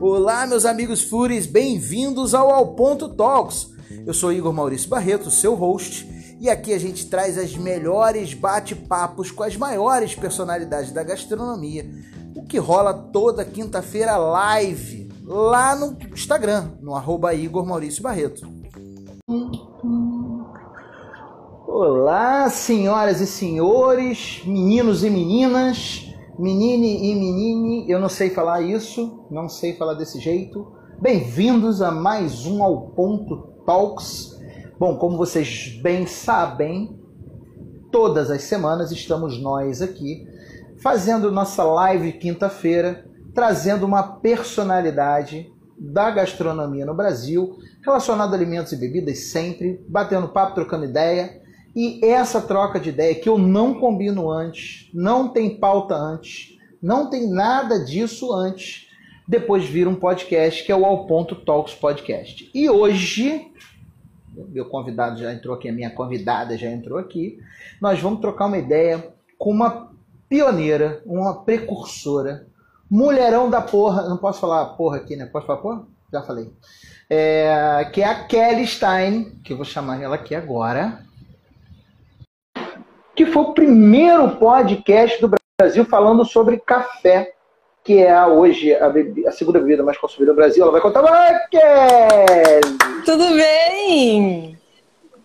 [0.00, 3.70] Olá, meus amigos Fúris, bem-vindos ao Ao Ponto Talks.
[4.06, 6.06] Eu sou Igor Maurício Barreto, seu host,
[6.38, 11.90] e aqui a gente traz as melhores bate-papos com as maiores personalidades da gastronomia,
[12.34, 18.46] o que rola toda quinta-feira live lá no Instagram, no arroba Igor Maurício Barreto.
[21.66, 26.05] Olá, senhoras e senhores, meninos e meninas.
[26.38, 30.70] Menine e menine, eu não sei falar isso, não sei falar desse jeito.
[31.00, 34.38] Bem-vindos a mais um Ao Ponto Talks.
[34.78, 37.00] Bom, como vocês bem sabem,
[37.90, 40.28] todas as semanas estamos nós aqui
[40.82, 48.76] fazendo nossa live quinta-feira, trazendo uma personalidade da gastronomia no Brasil, relacionada a alimentos e
[48.76, 51.45] bebidas sempre, batendo papo, trocando ideia
[51.76, 57.10] e essa troca de ideia que eu não combino antes, não tem pauta antes, não
[57.10, 58.88] tem nada disso antes,
[59.28, 62.50] depois vira um podcast que é o Ao Ponto Talks Podcast.
[62.54, 63.52] E hoje,
[64.48, 67.38] meu convidado já entrou aqui, a minha convidada já entrou aqui,
[67.78, 69.92] nós vamos trocar uma ideia com uma
[70.30, 72.46] pioneira, uma precursora,
[72.90, 75.26] mulherão da porra, não posso falar porra aqui, né?
[75.26, 75.86] Posso falar porra?
[76.10, 76.50] Já falei.
[77.10, 81.05] É, que é a Kelly Stein, que eu vou chamar ela aqui agora
[83.16, 87.32] que foi o primeiro podcast do Brasil falando sobre café,
[87.82, 88.92] que é hoje a,
[89.26, 90.62] a segunda bebida mais consumida no Brasil.
[90.62, 91.02] Ela vai contar,
[91.48, 92.76] Kelly!
[93.06, 94.58] Tudo bem?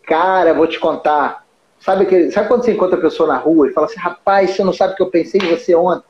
[0.03, 1.45] Cara, vou te contar.
[1.81, 4.63] Sabe, que, sabe quando você encontra a pessoa na rua e fala assim, rapaz, você
[4.63, 6.05] não sabe o que eu pensei em você ontem?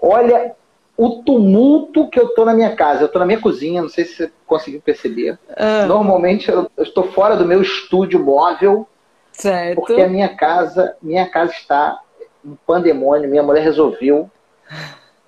[0.00, 0.52] Olha
[0.96, 3.02] o tumulto que eu tô na minha casa.
[3.02, 5.38] Eu tô na minha cozinha, não sei se você conseguiu perceber.
[5.56, 5.86] Ah.
[5.86, 8.86] Normalmente eu estou fora do meu estúdio móvel
[9.34, 9.76] Certo.
[9.76, 12.00] Porque a minha casa, minha casa está
[12.44, 13.28] um pandemônio.
[13.28, 14.30] Minha mulher resolveu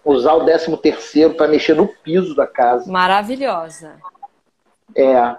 [0.04, 2.90] usar o 13 terceiro para mexer no piso da casa.
[2.90, 3.94] Maravilhosa.
[4.94, 5.36] É,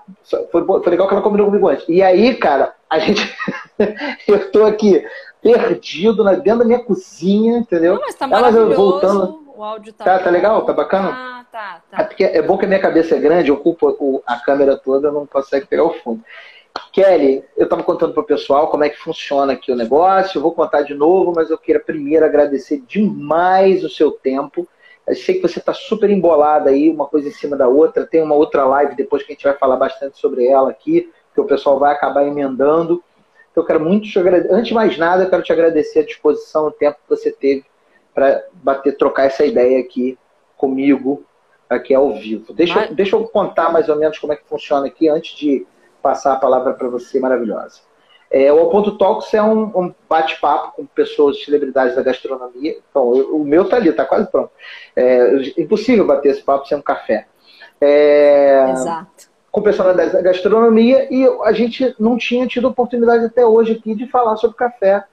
[0.52, 1.86] foi, foi legal que ela combinou comigo antes.
[1.88, 3.36] E aí, cara, a gente.
[4.28, 5.04] eu tô aqui
[5.42, 7.96] perdido na, dentro da minha cozinha, entendeu?
[7.96, 8.76] Não, mas tá maravilhoso.
[8.76, 9.48] voltando.
[9.56, 10.04] O áudio tá.
[10.04, 10.64] Tá, tá legal?
[10.66, 11.10] Tá bacana?
[11.12, 12.02] Ah, tá, tá.
[12.02, 13.96] É, porque é bom que a minha cabeça é grande, ocupa
[14.28, 16.24] a câmera toda, não consegue pegar o fundo.
[16.92, 20.42] Kelly, eu estava contando para o pessoal como é que funciona aqui o negócio, eu
[20.42, 24.68] vou contar de novo, mas eu queria primeiro agradecer demais o seu tempo.
[25.08, 28.06] Eu sei que você está super embolada aí, uma coisa em cima da outra.
[28.06, 31.40] Tem uma outra live depois que a gente vai falar bastante sobre ela aqui, que
[31.40, 33.02] o pessoal vai acabar emendando.
[33.52, 34.54] Então, eu quero muito te agradecer.
[34.54, 37.64] Antes de mais nada, eu quero te agradecer a disposição, o tempo que você teve
[38.14, 40.18] para bater, trocar essa ideia aqui
[40.58, 41.24] comigo,
[41.70, 42.54] aqui ao vivo.
[42.54, 42.90] Deixa, mas...
[42.92, 45.66] deixa eu contar mais ou menos como é que funciona aqui antes de
[46.08, 47.82] passar a palavra para você, maravilhosa.
[48.32, 52.78] É, o Ao Ponto Talks é um, um bate-papo com pessoas, celebridades da gastronomia.
[52.90, 54.50] Então, eu, o meu tá ali, tá quase pronto.
[54.96, 57.28] É impossível bater esse papo sem um café.
[57.82, 59.28] É, Exato.
[59.52, 64.08] Com personalidades da gastronomia e a gente não tinha tido oportunidade até hoje aqui de
[64.08, 65.04] falar sobre café.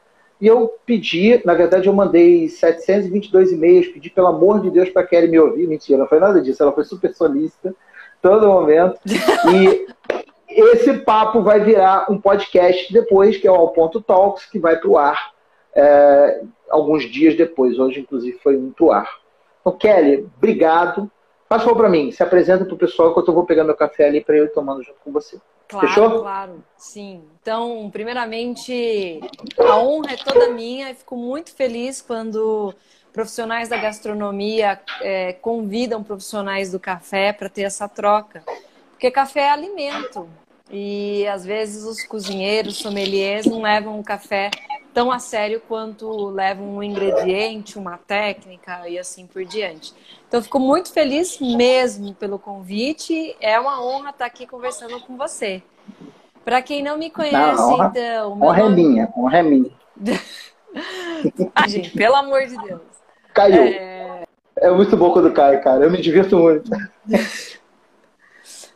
[0.41, 5.07] E eu pedi, na verdade, eu mandei 722 e-mails, pedi pelo amor de Deus para
[5.07, 5.67] Kelly me ouvir.
[5.67, 7.75] Mentira, não foi nada disso, ela foi super solícita
[8.23, 8.99] todo momento.
[9.53, 9.87] E
[10.61, 14.77] esse papo vai virar um podcast depois, que é o Ao Ponto Talks, que vai
[14.77, 15.33] para o ar
[15.75, 17.79] é, alguns dias depois.
[17.79, 19.09] Hoje, inclusive, foi muito ar.
[19.61, 21.11] Então, Kelly, obrigado.
[21.49, 24.07] Faz favor para mim, se apresenta para o pessoal enquanto eu vou pegar meu café
[24.07, 25.39] ali para eu ir tomando junto com você.
[25.69, 26.21] Claro, Fechou?
[26.21, 27.23] claro, sim.
[27.41, 29.21] Então, primeiramente,
[29.59, 32.75] a honra é toda minha e fico muito feliz quando
[33.13, 38.43] profissionais da gastronomia é, convidam profissionais do café para ter essa troca.
[38.91, 40.29] Porque café é alimento.
[40.71, 44.51] E às vezes os cozinheiros, sommeliers, não levam o café
[44.95, 49.93] tão a sério quanto levam um ingrediente, uma técnica e assim por diante.
[50.27, 53.37] Então, fico muito feliz mesmo pelo convite.
[53.41, 55.63] É uma honra estar aqui conversando com você.
[56.45, 58.33] Para quem não me conhece, não, honra, então.
[58.41, 58.83] Honra nome...
[58.83, 59.71] é minha, honra é minha.
[61.55, 62.81] ah, gente, pelo amor de Deus.
[63.33, 63.63] Caiu.
[63.63, 64.25] É...
[64.59, 65.85] é muito bom quando cai, cara.
[65.85, 66.71] Eu me divirto muito.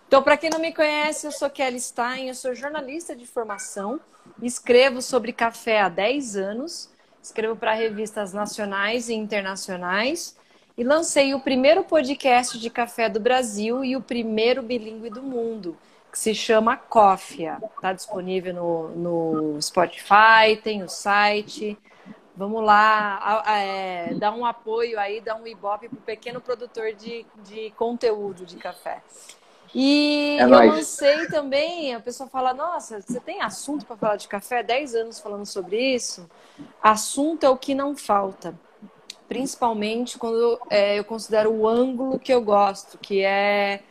[0.08, 4.00] Então, para quem não me conhece, eu sou Kelly Stein, eu sou jornalista de formação,
[4.42, 6.88] escrevo sobre café há 10 anos,
[7.22, 10.34] escrevo para revistas nacionais e internacionais
[10.78, 15.76] e lancei o primeiro podcast de café do Brasil e o primeiro bilíngue do mundo,
[16.10, 17.58] que se chama Cófia.
[17.76, 21.76] Está disponível no, no Spotify, tem o site.
[22.34, 27.26] Vamos lá, é, dar um apoio aí, dar um ibope para o pequeno produtor de,
[27.44, 29.02] de conteúdo de café.
[29.74, 30.66] E é eu nóis.
[30.66, 34.62] lancei também, a pessoa fala, nossa, você tem assunto para falar de café?
[34.62, 36.28] 10 anos falando sobre isso.
[36.82, 38.58] Assunto é o que não falta.
[39.28, 43.82] principalmente quando é, eu considero o ângulo que eu gosto, que é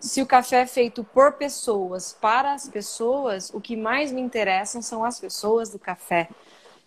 [0.00, 4.82] se o café é feito por pessoas, para as pessoas, o que mais me interessam
[4.82, 6.28] são as pessoas do café.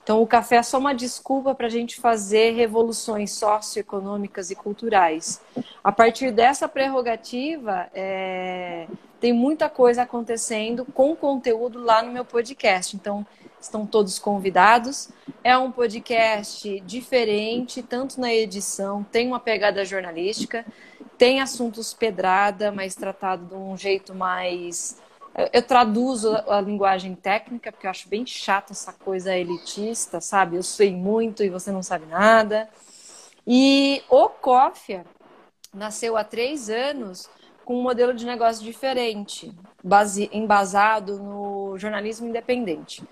[0.04, 5.42] Então, o café é só uma desculpa para a gente fazer revoluções socioeconômicas e culturais.
[5.82, 8.86] A partir dessa prerrogativa, é...
[9.22, 12.98] tem muita coisa acontecendo com conteúdo lá no meu podcast.
[12.98, 13.26] Então,
[13.62, 15.10] estão todos convidados.
[15.42, 20.66] É um podcast diferente, tanto na edição, tem uma pegada jornalística,
[21.18, 25.02] tem assuntos pedrada, mas tratado de um jeito mais.
[25.52, 30.58] Eu traduzo a linguagem técnica, porque eu acho bem chato essa coisa elitista, sabe?
[30.58, 32.70] Eu sei muito e você não sabe nada.
[33.46, 35.06] E o Cofia
[35.74, 37.30] nasceu há três anos
[37.66, 39.52] com um modelo de negócio diferente,
[39.84, 43.04] base, embasado no jornalismo independente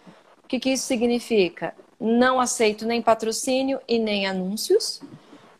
[0.51, 1.73] que, que isso significa?
[1.97, 4.99] Não aceito nem patrocínio e nem anúncios.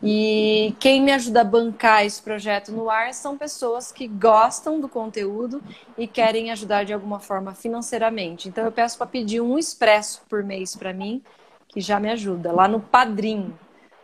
[0.04, 4.90] E quem me ajuda a bancar esse projeto no ar são pessoas que gostam do
[4.90, 5.62] conteúdo
[5.98, 8.50] e querem ajudar de alguma forma financeiramente.
[8.50, 11.22] Então eu peço para pedir um expresso por mês para mim,
[11.68, 13.54] que já me ajuda, lá no Padrim,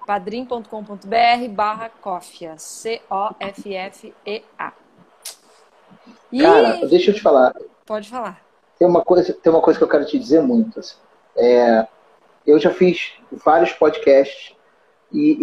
[0.05, 3.13] padrim.com.br barra Cofia, C-O-F-F-E-A.
[6.39, 7.53] Cara, deixa eu te falar.
[7.85, 8.47] Pode falar
[8.77, 10.79] tem uma coisa, tem uma coisa que eu quero te dizer muito.
[10.79, 10.95] Assim.
[11.35, 11.87] É,
[12.45, 14.55] eu já fiz vários podcasts
[15.11, 15.37] e,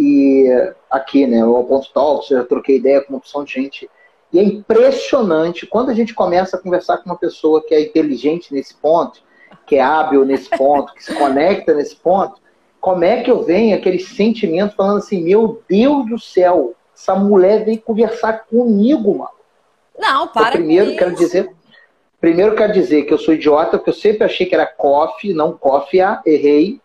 [0.46, 3.90] e aqui, né, o Ponto Talk, já troquei ideia com uma opção de gente.
[4.32, 8.52] E é impressionante quando a gente começa a conversar com uma pessoa que é inteligente
[8.52, 9.22] nesse ponto,
[9.66, 12.40] que é hábil nesse ponto, que se conecta nesse ponto,
[12.80, 17.64] como é que eu venho aquele sentimento falando assim, meu Deus do céu, essa mulher
[17.64, 19.30] veio conversar comigo, mano.
[19.98, 20.48] Não, para.
[20.48, 21.54] Eu primeiro quero dizer,
[22.24, 25.52] Primeiro quero dizer que eu sou idiota, porque eu sempre achei que era coffee, não
[25.52, 26.80] cofia, errei.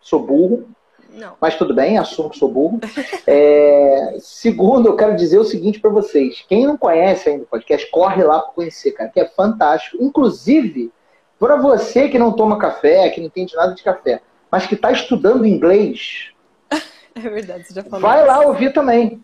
[0.00, 0.68] Sou burro.
[1.14, 1.34] Não.
[1.40, 2.80] Mas tudo bem, assumo que sou burro.
[3.26, 7.90] É, segundo, eu quero dizer o seguinte para vocês: quem não conhece ainda o podcast,
[7.90, 10.02] corre lá para conhecer, cara, que é fantástico.
[10.02, 10.92] Inclusive,
[11.38, 14.20] para você que não toma café, que não entende nada de café,
[14.50, 16.30] mas que está estudando inglês.
[17.12, 18.00] É verdade, você já falou.
[18.00, 19.20] Vai lá ouvir também.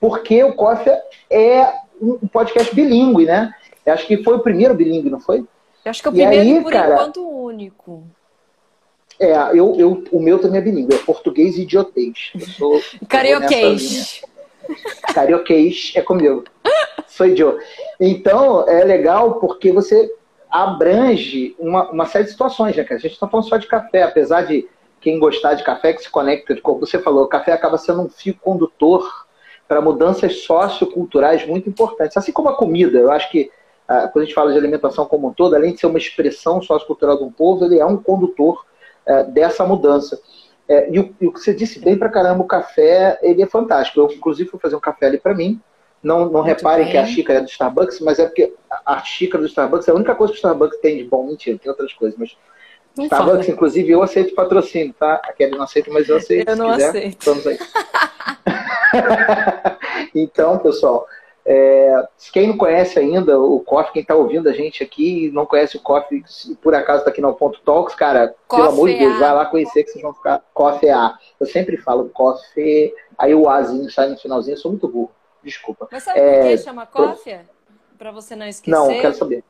[0.00, 0.96] Porque o Coffee
[1.28, 3.52] é um podcast bilíngue, né?
[3.84, 5.38] Eu acho que foi o primeiro bilíngue, não foi?
[5.84, 8.06] Eu acho que é o e primeiro, aí, por cara, enquanto, único.
[9.20, 12.30] É, eu, eu, o meu também é bilíngue, é português e idiotês.
[12.34, 12.80] Eu sou.
[13.08, 14.22] Carioquês.
[15.14, 16.44] Carioquês é comigo.
[17.06, 17.58] Sou idiota.
[17.98, 20.12] Então, é legal porque você
[20.50, 22.96] abrange uma, uma série de situações, né, cara?
[22.96, 24.68] A gente está falando só de café, apesar de
[25.00, 28.08] quem gostar de café que se conecta, como você falou, o café acaba sendo um
[28.08, 29.26] fio condutor
[29.66, 32.16] para mudanças socioculturais muito importantes.
[32.16, 33.50] Assim como a comida, eu acho que
[34.12, 37.16] quando a gente fala de alimentação como um todo, além de ser uma expressão sociocultural
[37.16, 38.66] de um povo, ele é um condutor
[39.08, 40.20] é, dessa mudança.
[40.68, 43.46] É, e, o, e, o, que você disse bem pra caramba, o café, ele é
[43.46, 44.00] fantástico.
[44.00, 45.60] Eu, inclusive, fui fazer um café ali para mim.
[46.02, 46.92] Não, não reparem bem.
[46.92, 48.54] que a xícara é do Starbucks, mas é porque
[48.86, 51.26] a xícara do Starbucks é a única coisa que o Starbucks tem de bom.
[51.26, 52.36] Mentira, tem outras coisas, mas
[52.96, 53.54] não Starbucks, fala.
[53.54, 55.14] inclusive, eu aceito patrocínio, tá?
[55.24, 56.48] A Kelly não aceita, mas eu aceito.
[56.50, 57.24] Eu não quiser, aceito.
[57.24, 57.58] Vamos aí.
[60.14, 61.06] então, pessoal,
[61.50, 65.46] é, quem não conhece ainda o Coffee, quem está ouvindo a gente aqui e não
[65.46, 66.22] conhece o Coffee,
[66.60, 69.82] por acaso está aqui no Ponto Talks, cara, pelo amor de Deus, vai lá conhecer
[69.82, 71.18] que vocês vão ficar Coffee A.
[71.40, 75.10] Eu sempre falo Coffee, aí o Azinho sai no finalzinho, eu sou muito burro,
[75.42, 75.88] desculpa.
[75.90, 77.40] Mas sabe é, por que chama Coffee?
[77.96, 78.78] Para você não esquecer?
[78.78, 79.42] Não, quero saber.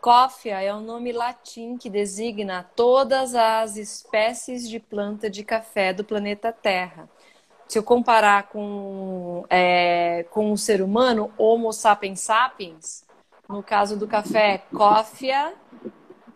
[0.00, 6.02] Cófia é o nome latim que designa todas as espécies de planta de café do
[6.02, 7.08] planeta Terra
[7.72, 13.02] se eu comparar com, é, com o ser humano, Homo sapiens sapiens,
[13.48, 15.54] no caso do café, Cófia,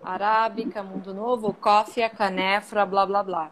[0.02, 3.50] Arábica, Mundo Novo, Cófia, Canefra, blá blá blá.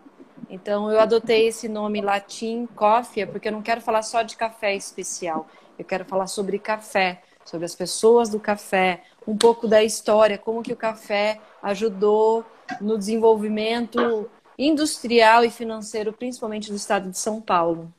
[0.48, 4.74] Então eu adotei esse nome latim, Cófia, porque eu não quero falar só de café
[4.74, 5.46] especial.
[5.78, 10.62] Eu quero falar sobre café, sobre as pessoas do café, um pouco da história, como
[10.62, 12.46] que o café ajudou
[12.80, 14.26] no desenvolvimento
[14.58, 17.92] industrial e financeiro, principalmente do estado de São Paulo?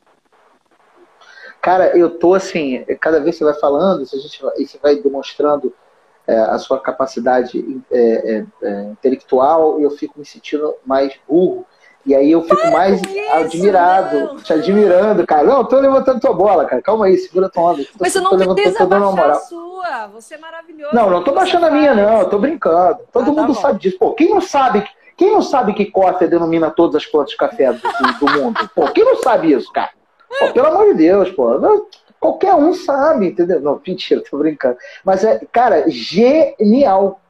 [1.62, 4.96] Cara, eu tô assim, cada vez que você vai falando, a gente vai, você vai
[4.98, 5.74] demonstrando
[6.28, 11.66] é, a sua capacidade é, é, é, intelectual, eu fico me sentindo mais burro.
[12.06, 14.38] E aí eu fico Para mais isso, admirado, não.
[14.38, 15.44] te admirando, cara.
[15.44, 16.80] Não, eu tô levantando tua bola, cara.
[16.80, 17.84] Calma aí, segura tua onda.
[18.00, 20.08] Mas você não precisa baixar a sua.
[20.14, 20.94] Você é maravilhoso.
[20.94, 22.22] Não, não tô baixando a minha, não.
[22.22, 23.00] Eu tô brincando.
[23.12, 23.98] Todo ah, tá mundo sabe disso.
[23.98, 27.74] Pô, quem não sabe quem não sabe que coffee denomina todas as plantas de café
[27.74, 27.82] do,
[28.20, 28.70] do mundo?
[28.76, 29.92] Pô, quem não sabe isso, cara?
[30.40, 31.48] Pô, pelo amor de Deus, pô.
[32.20, 33.62] Qualquer um sabe, entendeu?
[33.62, 34.78] Não, mentira, tô brincando.
[35.04, 37.22] Mas é, cara, genial.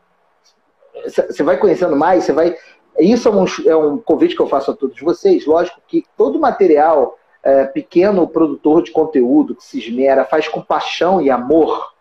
[1.05, 2.55] Você vai conhecendo mais, você vai
[2.99, 5.45] isso é um, é um convite que eu faço a todos vocês.
[5.45, 11.21] Lógico que todo material é, pequeno produtor de conteúdo que se esmera, faz com paixão
[11.21, 11.93] e amor,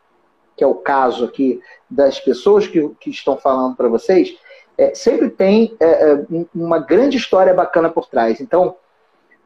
[0.56, 1.60] que é o caso aqui
[1.90, 4.36] das pessoas que, que estão falando para vocês,
[4.76, 8.40] é, sempre tem é, é uma grande história bacana por trás.
[8.40, 8.76] Então,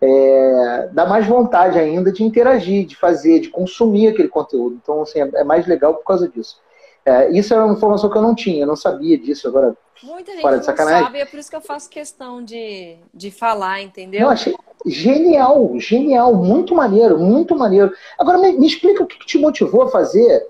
[0.00, 4.78] é, dá mais vontade ainda de interagir, de fazer, de consumir aquele conteúdo.
[4.80, 6.60] Então, assim, é, é mais legal por causa disso.
[7.04, 9.76] É, isso é uma informação que eu não tinha, eu não sabia disso agora.
[10.02, 14.20] Muita gente não sabe, é por isso que eu faço questão de, de falar, entendeu?
[14.20, 14.54] Eu achei
[14.86, 17.92] genial, genial, muito maneiro, muito maneiro.
[18.16, 20.46] Agora me, me explica o que te motivou a fazer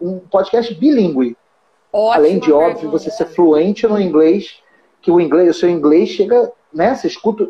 [0.00, 1.34] um podcast bilíngue.
[1.94, 2.66] Ótima Além de, pergunta.
[2.66, 4.60] óbvio, você ser fluente no inglês,
[5.00, 6.92] que o inglês, o seu inglês chega, né?
[6.92, 7.48] Você escuta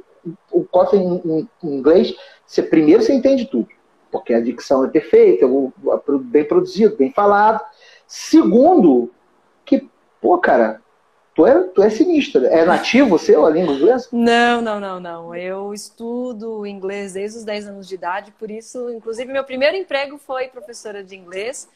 [0.53, 2.15] o coffee em, em inglês,
[2.47, 3.69] você, primeiro você entende tudo,
[4.13, 5.47] porque a dicção é perfeita,
[6.21, 7.65] bem produzido, bem falado.
[8.07, 9.11] Segundo,
[9.65, 9.89] que,
[10.21, 10.83] pô, cara,
[11.35, 12.47] tu é, tu é sinistra.
[12.49, 14.09] É nativo seu a língua inglesa?
[14.13, 15.35] Não, não, não, não.
[15.35, 20.19] Eu estudo inglês desde os 10 anos de idade, por isso, inclusive, meu primeiro emprego
[20.19, 21.67] foi professora de inglês.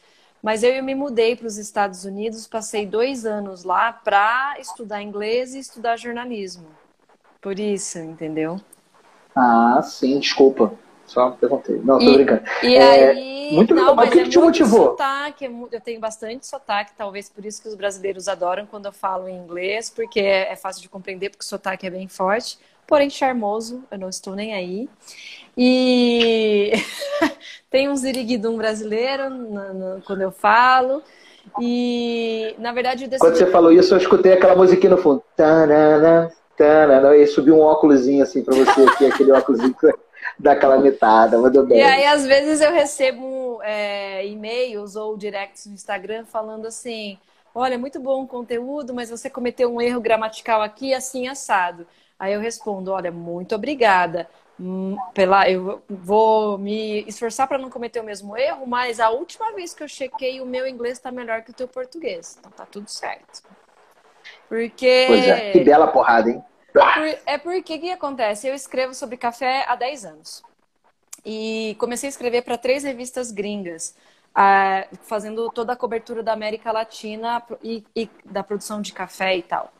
[0.41, 5.53] Mas eu me mudei para os Estados Unidos, passei dois anos lá para estudar inglês
[5.53, 6.67] e estudar jornalismo.
[7.41, 8.59] Por isso, entendeu?
[9.35, 10.73] Ah, sim, desculpa.
[11.05, 11.77] Só perguntei.
[11.83, 12.43] Não, tô e, brincando.
[12.63, 13.51] E é, aí.
[13.51, 13.95] Muito legal.
[13.95, 14.91] Mas o que, é que te motivou?
[14.91, 18.91] Sotaque, é eu tenho bastante sotaque, talvez por isso que os brasileiros adoram quando eu
[18.91, 22.59] falo em inglês, porque é, é fácil de compreender, porque o sotaque é bem forte,
[22.89, 24.89] porém charmoso, eu não estou nem aí.
[25.55, 26.71] E
[27.69, 31.03] tem um ziriguidum brasileiro no, no, quando eu falo.
[31.61, 33.19] E, na verdade, decidi...
[33.19, 35.23] Quando você falou isso, eu escutei aquela musiquinha no fundo.
[35.35, 39.75] Tanana, tanana, e subiu um óculosinho assim para você aqui, aquele óculosinho
[40.39, 41.77] dá aquela mitada, mandou bem.
[41.77, 47.19] E aí, às vezes, eu recebo é, e-mails ou directs no Instagram falando assim:
[47.53, 51.85] olha, muito bom o conteúdo, mas você cometeu um erro gramatical aqui, assim, assado.
[52.19, 54.29] Aí eu respondo: olha, muito obrigada.
[54.59, 59.53] Hum, pela, eu vou me esforçar para não cometer o mesmo erro, mas a última
[59.53, 62.35] vez que eu chequei, o meu inglês está melhor que o teu português.
[62.37, 63.41] Então tá tudo certo.
[64.49, 65.05] Porque.
[65.07, 66.43] Pois é, que bela porrada, hein?
[67.25, 68.47] É porque o que acontece?
[68.47, 70.43] Eu escrevo sobre café há 10 anos.
[71.25, 73.95] E comecei a escrever para três revistas gringas,
[75.03, 79.71] fazendo toda a cobertura da América Latina e, e da produção de café e tal.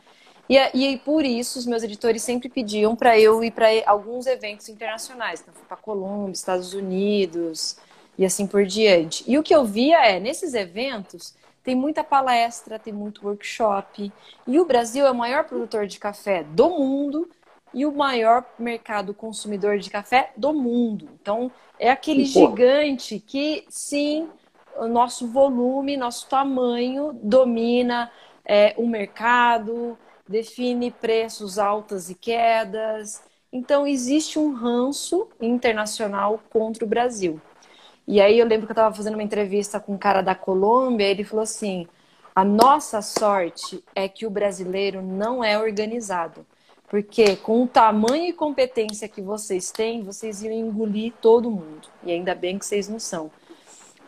[0.49, 4.67] E, e por isso os meus editores sempre pediam para eu ir para alguns eventos
[4.67, 5.41] internacionais.
[5.41, 7.77] Então, fui para Colômbia, Estados Unidos
[8.17, 9.23] e assim por diante.
[9.27, 14.11] E o que eu via é, nesses eventos, tem muita palestra, tem muito workshop.
[14.47, 17.29] E o Brasil é o maior produtor de café do mundo
[17.71, 21.09] e o maior mercado consumidor de café do mundo.
[21.21, 24.27] Então, é aquele gigante que, sim,
[24.77, 28.11] o nosso volume, nosso tamanho domina
[28.43, 29.95] é, o mercado,
[30.29, 33.21] define preços altas e quedas.
[33.51, 37.41] Então, existe um ranço internacional contra o Brasil.
[38.07, 41.05] E aí eu lembro que eu estava fazendo uma entrevista com um cara da Colômbia,
[41.05, 41.87] ele falou assim:
[42.35, 46.45] a nossa sorte é que o brasileiro não é organizado.
[46.87, 51.87] Porque com o tamanho e competência que vocês têm, vocês iam engolir todo mundo.
[52.03, 53.31] E ainda bem que vocês não são.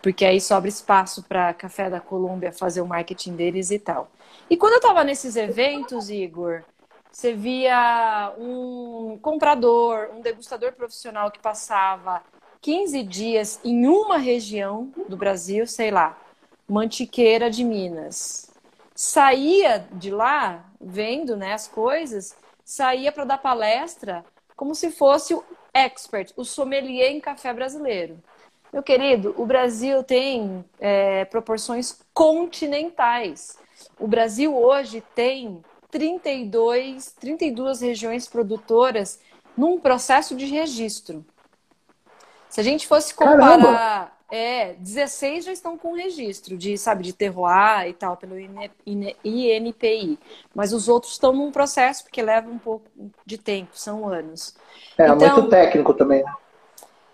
[0.01, 4.09] Porque aí sobra espaço para Café da Colômbia fazer o marketing deles e tal.
[4.51, 6.65] E quando eu estava nesses eventos, Igor,
[7.09, 12.21] você via um comprador, um degustador profissional que passava
[12.59, 16.19] 15 dias em uma região do Brasil, sei lá,
[16.67, 18.51] Mantiqueira de Minas.
[18.93, 24.25] Saía de lá, vendo né, as coisas, saía para dar palestra
[24.57, 25.41] como se fosse o
[25.73, 28.21] expert, o sommelier em café brasileiro.
[28.73, 33.57] Meu querido, o Brasil tem é, proporções continentais.
[33.99, 39.19] O Brasil hoje tem 32, 32 regiões produtoras
[39.57, 41.25] num processo de registro.
[42.49, 47.87] Se a gente fosse comparar, é, 16 já estão com registro de, sabe, de terroir
[47.87, 50.17] e tal, pelo INPI.
[50.55, 52.85] Mas os outros estão num processo porque leva um pouco
[53.25, 54.55] de tempo, são anos.
[54.97, 56.23] É, então, muito técnico também.
[56.23, 56.33] Né?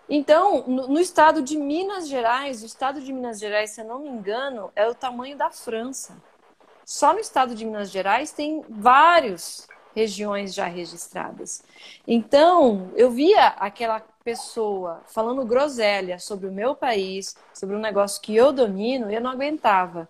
[0.10, 4.00] Então, no, no, estado de Minas Gerais, o estado de Minas Gerais, se eu não
[4.00, 6.16] me engano, é o tamanho da França.
[6.88, 11.62] Só no estado de Minas Gerais tem várias regiões já registradas.
[12.08, 18.34] Então, eu via aquela pessoa falando groselha sobre o meu país, sobre um negócio que
[18.34, 20.08] eu domino, eu não aguentava.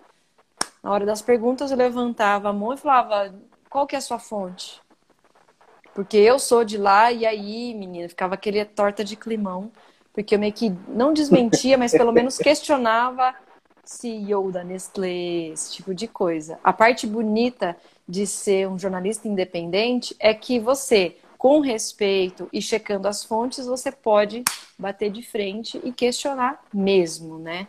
[0.83, 3.33] Na hora das perguntas, eu levantava a mão e falava:
[3.71, 4.79] qual que é a sua fonte?
[5.95, 9.71] Porque eu sou de lá, e aí, menina, ficava aquele torta de climão,
[10.13, 13.33] porque eu meio que não desmentia, mas pelo menos questionava
[13.87, 16.59] CEO da Nestlé, esse tipo de coisa.
[16.63, 17.75] A parte bonita
[18.07, 23.91] de ser um jornalista independente é que você, com respeito e checando as fontes, você
[23.91, 24.43] pode
[24.77, 27.67] bater de frente e questionar mesmo, né?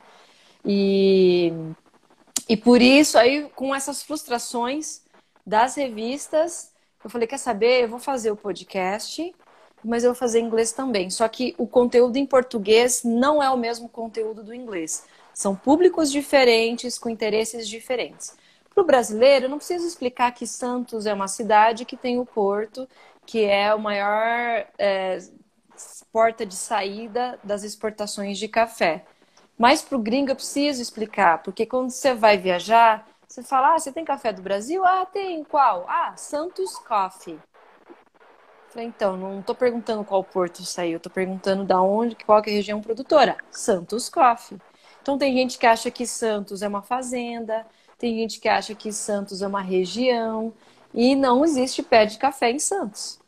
[0.64, 1.52] E,
[2.48, 5.02] e por isso, aí, com essas frustrações
[5.46, 6.72] das revistas,
[7.02, 7.84] eu falei, quer saber?
[7.84, 9.34] Eu vou fazer o podcast,
[9.84, 11.10] mas eu vou fazer em inglês também.
[11.10, 15.04] Só que o conteúdo em português não é o mesmo conteúdo do inglês.
[15.38, 18.36] São públicos diferentes, com interesses diferentes.
[18.74, 22.88] Para o brasileiro, não preciso explicar que Santos é uma cidade que tem o porto,
[23.24, 25.18] que é o maior é,
[26.10, 29.04] porta de saída das exportações de café.
[29.56, 33.78] Mas para o gringo eu preciso explicar, porque quando você vai viajar, você fala, ah,
[33.78, 34.84] você tem café do Brasil?
[34.84, 35.44] Ah, tem.
[35.44, 35.86] Qual?
[35.88, 37.38] Ah, Santos Coffee.
[38.70, 42.54] Falei, então, não estou perguntando qual porto saiu, estou perguntando da onde, qual é a
[42.54, 43.36] região produtora.
[43.52, 44.58] Santos Coffee.
[45.08, 47.64] Então tem gente que acha que Santos é uma fazenda,
[47.98, 50.52] tem gente que acha que Santos é uma região
[50.92, 53.18] e não existe pé de café em Santos.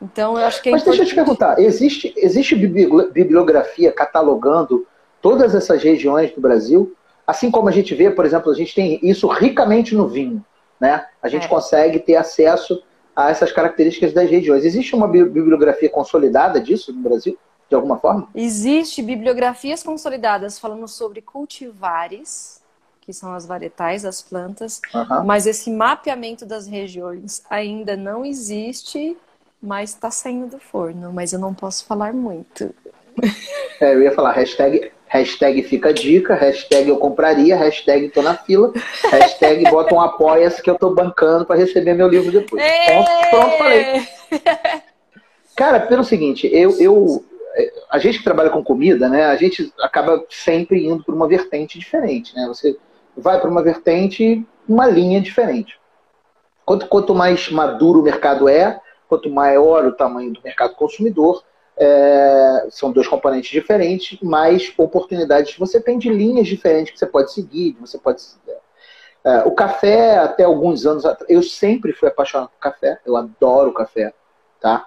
[0.00, 0.98] Então eu acho que é Mas importante...
[1.00, 4.86] deixa eu te perguntar, existe, existe bibliografia catalogando
[5.20, 6.94] todas essas regiões do Brasil?
[7.26, 10.46] Assim como a gente vê, por exemplo, a gente tem isso ricamente no vinho,
[10.78, 11.04] né?
[11.20, 11.48] A gente é.
[11.48, 12.80] consegue ter acesso
[13.16, 14.64] a essas características das regiões.
[14.64, 17.36] Existe uma bibliografia consolidada disso no Brasil?
[17.68, 18.28] De alguma forma?
[18.34, 22.62] Existe bibliografias consolidadas falando sobre cultivares,
[23.00, 25.24] que são as varietais, as plantas, uhum.
[25.24, 29.16] mas esse mapeamento das regiões ainda não existe,
[29.62, 32.74] mas está saindo do forno, mas eu não posso falar muito.
[33.80, 38.72] É, eu ia falar hashtag, hashtag fica dica, hashtag eu compraria, hashtag tô na fila,
[39.08, 42.60] hashtag bota um apoia-se que eu tô bancando para receber meu livro depois.
[42.60, 44.08] Pronto, pronto, falei.
[45.54, 47.24] Cara, pelo seguinte, eu, eu
[47.90, 51.78] a gente que trabalha com comida, né, a gente acaba sempre indo por uma vertente
[51.78, 52.46] diferente, né?
[52.48, 52.76] Você
[53.16, 55.78] vai para uma vertente, uma linha diferente.
[56.64, 61.42] Quanto, quanto mais maduro o mercado é, quanto maior o tamanho do mercado consumidor,
[61.76, 67.32] é, são dois componentes diferentes, mais oportunidades você tem de linhas diferentes que você pode
[67.32, 68.20] seguir, você pode
[69.24, 73.72] é, o café, até alguns anos atrás, eu sempre fui apaixonado por café, eu adoro
[73.72, 74.12] café,
[74.60, 74.86] tá?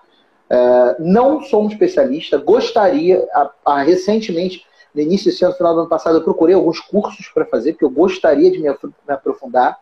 [0.52, 5.80] É, não sou um especialista, gostaria, a, a, recentemente, no início desse ano, final do
[5.80, 8.68] ano passado, eu procurei alguns cursos para fazer, porque eu gostaria de me,
[9.08, 9.80] aprofundar,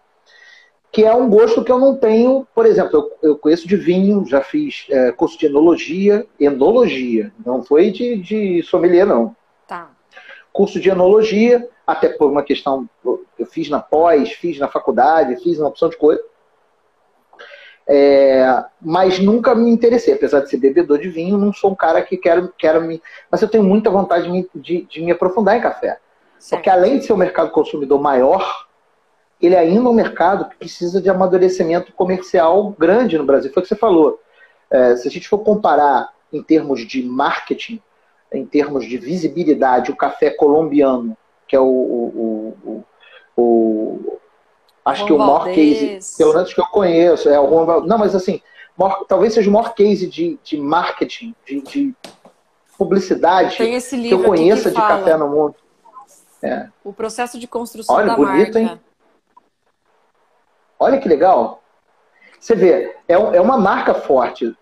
[0.92, 4.24] que é um gosto que eu não tenho, por exemplo, eu, eu conheço de vinho,
[4.28, 9.36] já fiz é, curso de enologia, enologia, não foi de, de sommelier, não.
[9.68, 9.90] Tá.
[10.54, 15.58] Curso de enologia, até por uma questão, eu fiz na pós, fiz na faculdade, fiz
[15.58, 16.22] uma opção de coisa.
[17.92, 22.04] É, mas nunca me interessei, apesar de ser bebedor de vinho, não sou um cara
[22.04, 23.02] que quero, quero me.
[23.32, 25.98] Mas eu tenho muita vontade de me, de, de me aprofundar em café.
[26.38, 26.60] Certo.
[26.60, 28.68] Porque além de ser um mercado consumidor maior,
[29.42, 33.52] ele ainda é um mercado que precisa de amadurecimento comercial grande no Brasil.
[33.52, 34.20] Foi o que você falou.
[34.70, 37.82] É, se a gente for comparar em termos de marketing,
[38.32, 42.84] em termos de visibilidade, o café colombiano, que é o, o, o,
[43.36, 44.19] o
[44.84, 48.42] Acho que o maior case, pelo menos que eu conheço, é o Não, mas assim,
[48.78, 51.96] maior, talvez seja o maior case de, de marketing, de, de
[52.78, 55.56] publicidade que eu conheça de café no mundo.
[56.42, 56.68] É.
[56.84, 58.60] O processo de construção Olha, da bonito, marca.
[58.60, 58.82] Hein?
[60.80, 61.62] Olha que legal.
[62.40, 64.56] Você vê, é, é uma marca forte,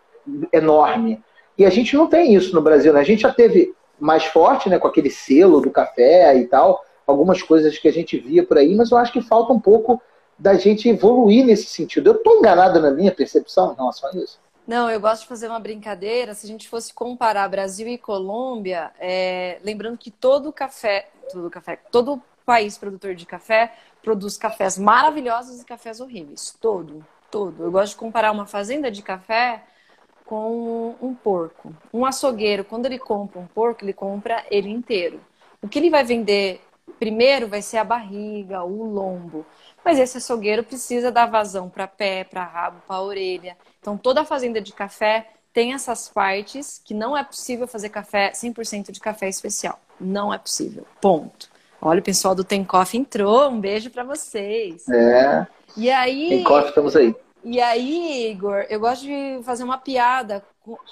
[0.51, 1.23] enorme.
[1.58, 2.99] E a gente não tem isso no Brasil, né?
[2.99, 7.41] A gente já teve mais forte, né, com aquele selo do café e tal, algumas
[7.41, 10.01] coisas que a gente via por aí, mas eu acho que falta um pouco
[10.37, 12.09] da gente evoluir nesse sentido.
[12.09, 14.39] Eu estou enganado na minha percepção em relação a isso?
[14.67, 16.33] Não, eu gosto de fazer uma brincadeira.
[16.33, 19.59] Se a gente fosse comparar Brasil e Colômbia, é...
[19.63, 25.65] lembrando que todo café, todo café, todo país produtor de café produz cafés maravilhosos e
[25.65, 26.55] cafés horríveis.
[26.61, 27.63] Todo, todo.
[27.63, 29.63] Eu gosto de comparar uma fazenda de café
[30.25, 31.73] com um porco.
[31.93, 35.19] Um açougueiro, quando ele compra um porco, ele compra ele inteiro.
[35.61, 36.61] O que ele vai vender
[36.99, 39.45] primeiro vai ser a barriga, o lombo.
[39.83, 43.57] Mas esse açougueiro precisa dar vazão para pé, para rabo, para orelha.
[43.79, 48.31] Então toda a fazenda de café tem essas partes que não é possível fazer café
[48.31, 49.79] 100% de café especial.
[49.99, 50.86] Não é possível.
[51.01, 51.49] Ponto.
[51.81, 53.49] Olha, o pessoal do Tem Coffee entrou.
[53.49, 54.88] Um beijo para vocês.
[54.89, 55.47] É.
[55.75, 56.29] E aí.
[56.29, 57.15] Tem Coffee, estamos aí.
[57.43, 60.43] E aí, Igor, eu gosto de fazer uma piada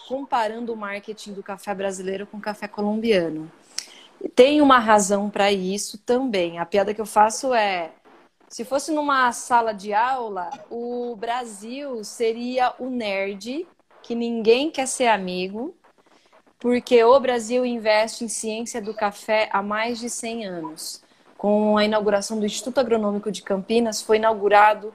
[0.08, 3.52] comparando o marketing do café brasileiro com o café colombiano.
[4.34, 6.58] Tem uma razão para isso também.
[6.60, 7.92] A piada que eu faço é:
[8.50, 13.68] se fosse numa sala de aula, o Brasil seria o nerd
[14.02, 15.76] que ninguém quer ser amigo,
[16.60, 21.04] porque o Brasil investe em ciência do café há mais de 100 anos.
[21.38, 24.94] Com a inauguração do Instituto Agronômico de Campinas, foi inaugurado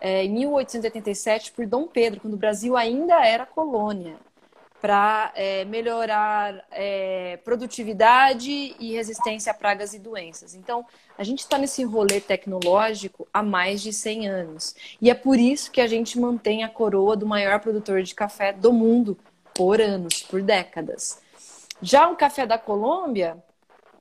[0.00, 4.16] é, em 1887 por Dom Pedro, quando o Brasil ainda era colônia,
[4.80, 10.54] para é, melhorar é, produtividade e resistência a pragas e doenças.
[10.54, 10.86] Então,
[11.16, 14.74] a gente está nesse rolê tecnológico há mais de 100 anos.
[15.00, 18.52] E é por isso que a gente mantém a coroa do maior produtor de café
[18.52, 19.18] do mundo
[19.52, 21.20] por anos, por décadas.
[21.82, 23.42] Já o café da Colômbia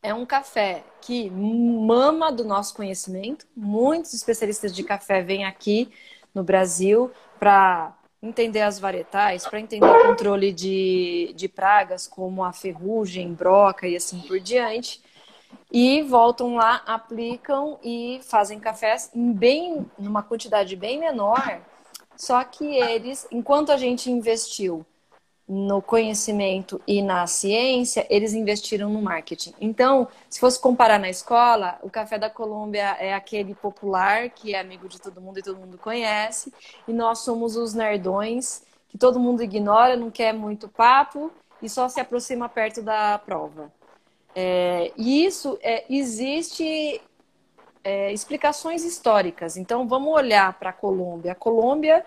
[0.03, 3.47] é um café que mama do nosso conhecimento.
[3.55, 5.89] Muitos especialistas de café vêm aqui
[6.33, 12.51] no Brasil para entender as varietais, para entender o controle de, de pragas como a
[12.51, 15.01] ferrugem, broca e assim por diante.
[15.71, 21.61] E voltam lá, aplicam e fazem cafés em bem, numa quantidade bem menor.
[22.15, 24.85] Só que eles, enquanto a gente investiu
[25.47, 29.53] no conhecimento e na ciência, eles investiram no marketing.
[29.61, 34.59] Então, se fosse comparar na escola, o Café da Colômbia é aquele popular que é
[34.59, 36.51] amigo de todo mundo e todo mundo conhece,
[36.85, 41.31] e nós somos os nerdões que todo mundo ignora, não quer muito papo
[41.61, 43.71] e só se aproxima perto da prova.
[44.35, 47.01] É, e isso é, existe
[47.83, 49.57] é, explicações históricas.
[49.57, 51.31] Então, vamos olhar para a Colômbia.
[51.31, 52.05] A Colômbia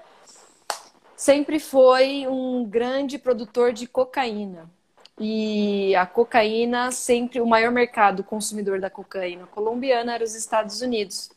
[1.20, 4.70] sempre foi um grande produtor de cocaína.
[5.18, 11.30] E a cocaína, sempre o maior mercado consumidor da cocaína colombiana era os Estados Unidos.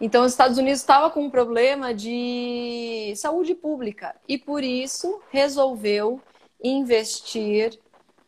[0.00, 6.20] Então, os Estados Unidos estava com um problema de saúde pública e por isso resolveu
[6.62, 7.76] investir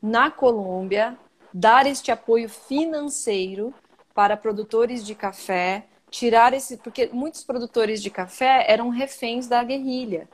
[0.03, 1.16] na Colômbia,
[1.53, 3.73] dar este apoio financeiro
[4.12, 6.77] para produtores de café, tirar esse.
[6.77, 10.29] Porque muitos produtores de café eram reféns da guerrilha.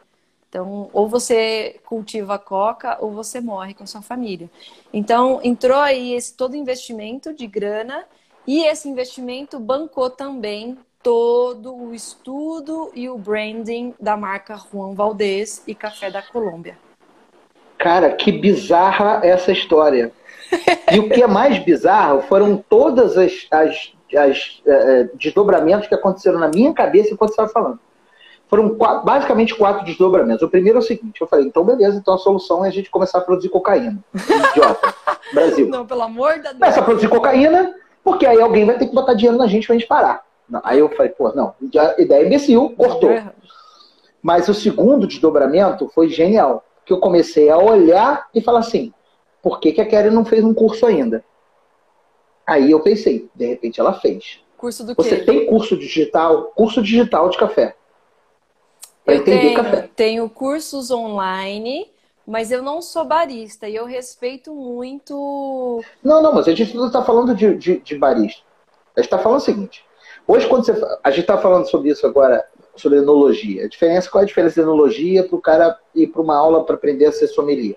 [0.48, 4.50] Então, ou você cultiva coca ou você morre com sua família.
[4.92, 8.04] Então, entrou aí esse todo investimento de grana
[8.46, 15.62] e esse investimento bancou também todo o estudo e o branding da marca Juan Valdez
[15.66, 16.76] e Café da Colômbia.
[17.78, 20.12] Cara, que bizarra essa história.
[20.92, 25.94] E o que é mais bizarro foram todas as, as as é, é, desdobramentos que
[25.94, 27.78] aconteceram na minha cabeça enquanto você estava falando.
[28.48, 30.42] Foram quatro, basicamente quatro desdobramentos.
[30.42, 32.90] O primeiro é o seguinte: eu falei, então beleza, então a solução é a gente
[32.90, 33.98] começar a produzir cocaína.
[34.14, 34.94] Idiota.
[35.32, 35.68] Brasil.
[35.68, 36.58] Não, pelo amor da Deus.
[36.58, 39.76] Começa a produzir cocaína, porque aí alguém vai ter que botar dinheiro na gente pra
[39.76, 40.24] gente parar.
[40.48, 41.54] Não, aí eu falei, pô, não,
[41.96, 43.10] ideia imbecil, cortou.
[44.20, 46.64] Mas o segundo desdobramento foi genial.
[46.84, 48.92] Que eu comecei a olhar e falar assim:
[49.40, 51.24] por que, que a Kelly não fez um curso ainda?
[52.50, 54.40] Aí eu pensei, de repente ela fez.
[54.56, 55.24] Curso do Você quê?
[55.24, 57.76] tem curso digital, curso digital de café.
[59.04, 59.90] Para entender tenho, café.
[59.94, 61.88] Tenho cursos online,
[62.26, 65.80] mas eu não sou barista e eu respeito muito.
[66.02, 68.42] Não, não, mas a gente não está falando de, de, de, barista.
[68.96, 69.84] A gente está falando o seguinte.
[70.26, 70.72] Hoje, quando você.
[71.04, 73.64] A gente está falando sobre isso agora, sobre enologia.
[73.64, 76.64] A diferença, qual é a diferença de enologia para o cara ir para uma aula
[76.64, 77.76] para aprender a ser sommelier,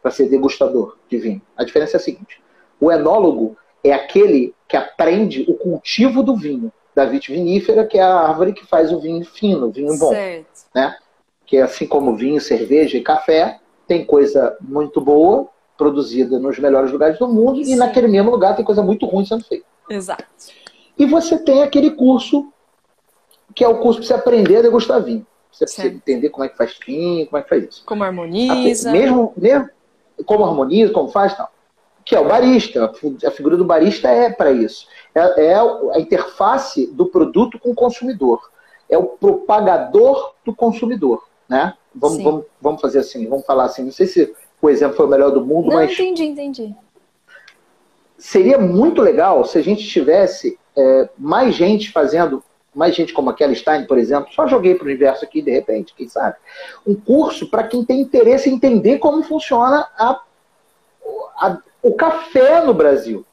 [0.00, 1.42] para ser degustador de vinho?
[1.54, 2.42] A diferença é a seguinte:
[2.80, 8.14] o enólogo é aquele que aprende o cultivo do vinho, da vitivinífera, que é a
[8.14, 10.10] árvore que faz o vinho fino, o vinho bom.
[10.10, 10.66] Certo.
[10.74, 10.96] Né?
[11.44, 17.18] Que assim como vinho, cerveja e café, tem coisa muito boa produzida nos melhores lugares
[17.18, 17.74] do mundo Sim.
[17.74, 19.66] e naquele mesmo lugar tem coisa muito ruim sendo feita.
[19.88, 20.24] Exato.
[20.98, 22.50] E você tem aquele curso
[23.54, 25.26] que é o curso para você aprender a degustar vinho.
[25.52, 25.76] Você certo.
[25.76, 27.84] precisa entender como é que faz vinho, como é que faz isso.
[27.84, 28.90] Como harmoniza.
[28.90, 29.68] Mesmo, mesmo
[30.24, 31.50] como harmoniza, como faz, tal
[32.06, 32.92] que é o barista.
[33.26, 34.86] A figura do barista é para isso.
[35.12, 38.48] É, é, a interface do produto com o consumidor.
[38.88, 41.26] É o propagador do consumidor.
[41.48, 41.74] Né?
[41.92, 43.82] Vamos, vamos, vamos fazer assim, vamos falar assim.
[43.82, 45.92] Não sei se o exemplo foi o melhor do mundo, Não, mas.
[45.92, 46.74] Entendi, entendi.
[48.16, 52.42] Seria muito legal se a gente tivesse é, mais gente fazendo,
[52.72, 55.50] mais gente como a Kelly Stein, por exemplo, só joguei para o universo aqui de
[55.50, 56.36] repente, quem sabe,
[56.86, 60.20] um curso para quem tem interesse em entender como funciona a,
[61.36, 63.24] a, o café no Brasil.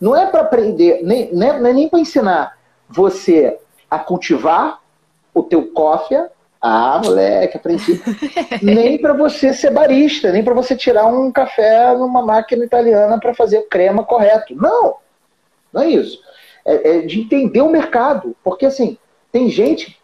[0.00, 3.56] Não é para aprender, nem, não é, nem para ensinar você
[3.88, 4.80] a cultivar
[5.32, 6.16] o teu cofre.
[6.60, 8.02] Ah, moleque, aprendi.
[8.60, 13.32] nem para você ser barista, nem para você tirar um café numa máquina italiana para
[13.32, 14.54] fazer o crema correto.
[14.56, 14.96] Não,
[15.72, 16.18] não é isso.
[16.64, 18.34] É, é de entender o mercado.
[18.42, 18.98] Porque assim,
[19.30, 19.98] tem gente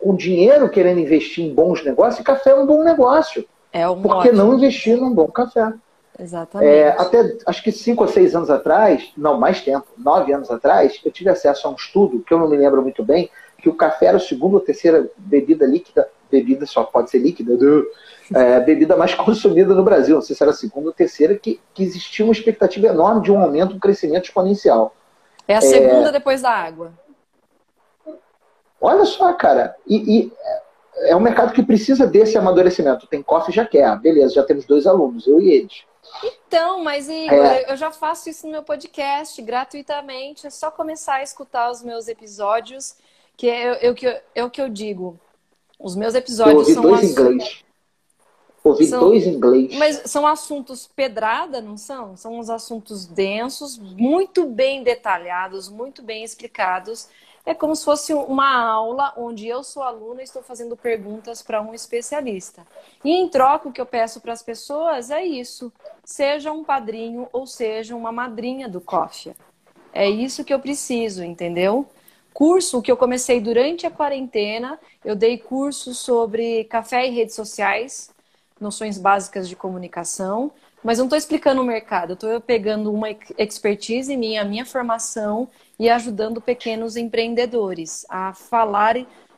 [0.00, 3.46] com dinheiro querendo investir em bons negócios e café é um bom negócio.
[3.72, 5.72] É um Por que não investir num bom café?
[6.22, 6.70] Exatamente.
[6.70, 11.00] É, até acho que cinco ou seis anos atrás, não, mais tempo, nove anos atrás,
[11.04, 13.74] eu tive acesso a um estudo, que eu não me lembro muito bem, que o
[13.74, 17.54] café era a segunda ou terceira bebida líquida, bebida só pode ser líquida,
[18.32, 20.14] é, bebida mais consumida no Brasil.
[20.14, 23.32] Não sei se era a segunda ou terceira, que, que existia uma expectativa enorme de
[23.32, 24.94] um aumento, um crescimento exponencial.
[25.48, 26.12] É a segunda é...
[26.12, 26.92] depois da água.
[28.80, 29.74] Olha só, cara.
[29.86, 30.32] E, e,
[31.08, 33.08] é um mercado que precisa desse amadurecimento.
[33.08, 33.96] Tem coffee já quer.
[33.98, 35.84] Beleza, já temos dois alunos, eu e eles.
[36.22, 37.72] Então, mas Igor, é...
[37.72, 40.46] eu já faço isso no meu podcast gratuitamente.
[40.46, 42.96] É só começar a escutar os meus episódios,
[43.36, 45.18] que é, é, é, é o que eu digo.
[45.78, 46.82] Os meus episódios eu ouvi são.
[46.82, 47.64] Dois inglês.
[48.64, 49.74] Ouvi são, dois inglês.
[49.74, 52.16] Mas são assuntos pedrada, não são?
[52.16, 57.08] São uns assuntos densos, muito bem detalhados, muito bem explicados.
[57.44, 61.60] É como se fosse uma aula onde eu sou aluna e estou fazendo perguntas para
[61.60, 62.64] um especialista.
[63.04, 65.72] E em troca, o que eu peço para as pessoas é isso:
[66.04, 69.34] seja um padrinho ou seja uma madrinha do Coffee.
[69.92, 71.86] É isso que eu preciso, entendeu?
[72.32, 78.10] Curso que eu comecei durante a quarentena, eu dei curso sobre café e redes sociais,
[78.58, 80.50] noções básicas de comunicação,
[80.82, 85.88] mas não estou explicando o mercado, estou pegando uma expertise minha, a minha formação e
[85.88, 88.96] ajudando pequenos empreendedores a falar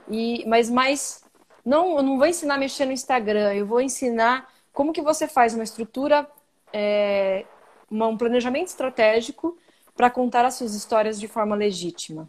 [0.09, 1.23] e mas mais
[1.65, 5.29] não eu não vou ensinar a mexer no Instagram, eu vou ensinar como que você
[5.29, 6.29] faz uma estrutura,
[6.73, 7.45] é,
[7.91, 9.57] um planejamento estratégico
[9.95, 12.29] para contar as suas histórias de forma legítima.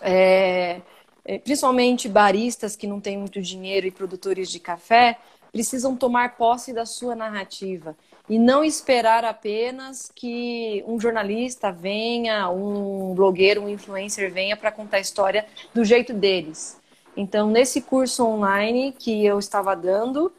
[0.00, 0.82] É,
[1.24, 5.18] é, principalmente baristas que não têm muito dinheiro e produtores de café,
[5.50, 7.96] precisam tomar posse da sua narrativa
[8.28, 14.98] e não esperar apenas que um jornalista venha, um blogueiro, um influencer venha para contar
[14.98, 16.80] a história do jeito deles.
[17.16, 20.32] Então, nesse curso online que eu estava dando,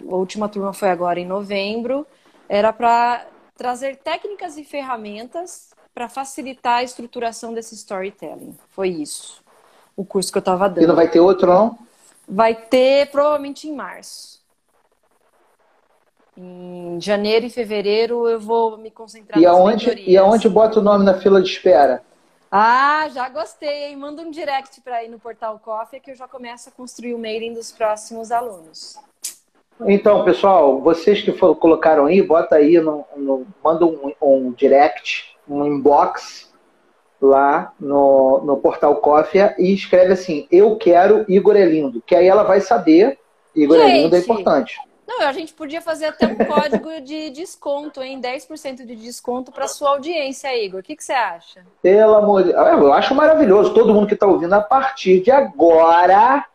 [0.00, 2.06] a última turma foi agora em novembro,
[2.48, 8.56] era para trazer técnicas e ferramentas para facilitar a estruturação desse storytelling.
[8.70, 9.42] Foi isso.
[9.96, 10.84] O curso que eu estava dando.
[10.84, 11.78] E não vai ter outro, não?
[12.26, 14.41] Vai ter provavelmente em março.
[16.44, 21.04] Em janeiro e fevereiro eu vou me concentrar e aonde E aonde bota o nome
[21.04, 22.02] na fila de espera?
[22.50, 23.96] Ah, já gostei, hein?
[23.96, 27.18] Manda um direct para ir no Portal Coffee que eu já começo a construir o
[27.18, 28.98] mailing dos próximos alunos.
[29.86, 35.36] Então, pessoal, vocês que foram, colocaram aí, bota aí, no, no manda um, um, direct,
[35.48, 36.52] um inbox
[37.20, 42.26] lá no, no Portal Coffee e escreve assim, eu quero Igor é lindo, que aí
[42.26, 43.18] ela vai saber,
[43.54, 44.76] Igor Gente, é lindo é importante.
[45.18, 48.20] Não, a gente podia fazer até um código de desconto, hein?
[48.20, 50.80] 10% de desconto para sua audiência, Igor.
[50.80, 51.64] O que, que você acha?
[51.82, 52.66] Pelo amor de Deus.
[52.66, 53.74] Eu acho maravilhoso.
[53.74, 56.46] Todo mundo que está ouvindo, a partir de agora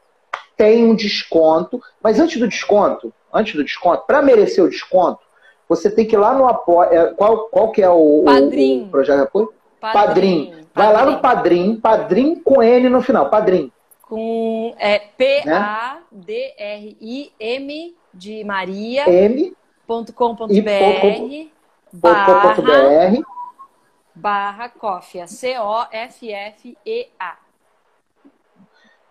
[0.56, 1.82] tem um desconto.
[2.02, 5.20] Mas antes do desconto, antes do desconto, para merecer o desconto,
[5.70, 6.90] você tem que ir lá no apoio.
[6.92, 8.86] É, qual, qual que é o, Padrim.
[8.86, 9.54] o projeto de apoio?
[9.80, 10.48] Padrim.
[10.48, 10.68] Padrim.
[10.74, 13.72] Vai lá no Padrim, Padrim com N no final, Padrim.
[14.08, 15.98] Com é, P-A-D-R-I-M
[18.14, 19.10] de Maria.
[19.10, 19.58] M.com.br
[21.92, 22.56] barra,
[24.16, 25.28] barra Cofia.
[25.28, 27.38] C-O-F-F-E-A.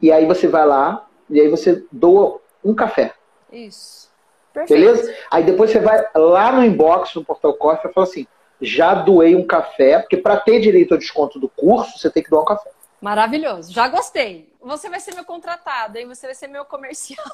[0.00, 3.14] E aí você vai lá e aí você doa um café.
[3.52, 4.10] Isso.
[4.52, 4.80] Perfeito.
[4.80, 5.14] Beleza?
[5.30, 8.26] Aí depois você vai lá no inbox do Portal Coffee e fala assim:
[8.60, 12.30] já doei um café, porque para ter direito ao desconto do curso, você tem que
[12.30, 12.70] doar um café.
[13.06, 14.52] Maravilhoso, já gostei.
[14.60, 16.08] Você vai ser meu contratado, hein?
[16.08, 17.24] Você vai ser meu comercial.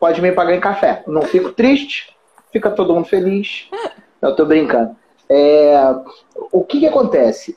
[0.00, 1.04] pode me pagar em café.
[1.06, 2.16] Não fico triste,
[2.50, 3.68] fica todo mundo feliz.
[4.22, 4.96] Eu tô brincando.
[5.28, 5.76] É,
[6.50, 7.54] o que, que acontece?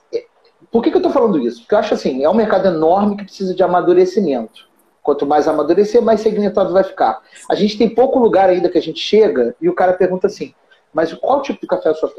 [0.69, 1.61] Por que, que eu tô falando isso?
[1.61, 4.67] Porque eu acho assim, é um mercado enorme que precisa de amadurecimento.
[5.01, 7.21] Quanto mais amadurecer, mais segmentado vai ficar.
[7.49, 10.53] A gente tem pouco lugar ainda que a gente chega e o cara pergunta assim,
[10.93, 12.13] mas qual tipo de café o senhor?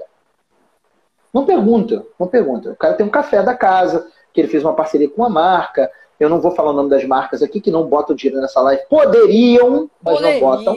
[1.32, 2.70] Não pergunta, não pergunta.
[2.70, 5.90] O cara tem um café da casa, que ele fez uma parceria com uma marca,
[6.20, 8.82] eu não vou falar o nome das marcas aqui, que não botam dinheiro nessa live.
[8.90, 10.40] Poderiam, mas Poderiam.
[10.40, 10.76] não botam.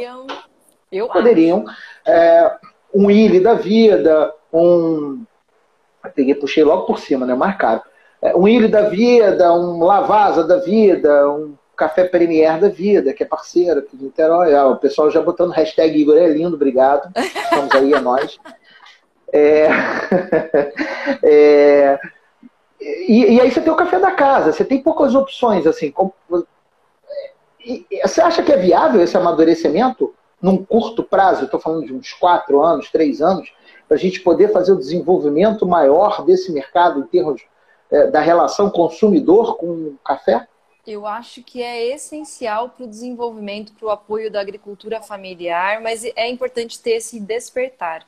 [0.89, 1.65] Eu Poderiam.
[2.07, 2.55] É,
[2.95, 5.25] um Illy da vida, um.
[6.15, 7.33] Peguei, puxei logo por cima, né?
[7.33, 7.81] Mais caro.
[8.21, 13.23] É, um Illy da vida, um Lavasa da vida, um Café Premier da vida, que
[13.23, 14.55] é parceiro aqui de Niterói.
[14.55, 17.11] Ah, o pessoal já botando hashtag Igor é lindo, obrigado.
[17.17, 18.39] Estamos aí, é nós.
[19.33, 19.67] É...
[21.23, 21.99] é...
[22.79, 25.93] E, e, aí você tem o café da casa, você tem poucas opções, assim.
[27.65, 31.45] E, você acha que é viável esse amadurecimento num curto prazo?
[31.45, 33.51] Estou falando de uns quatro anos, três anos,
[33.87, 37.41] para a gente poder fazer o desenvolvimento maior desse mercado em termos
[37.89, 40.47] é, da relação consumidor com o café?
[40.85, 46.03] Eu acho que é essencial para o desenvolvimento, para o apoio da agricultura familiar, mas
[46.03, 48.05] é importante ter esse despertar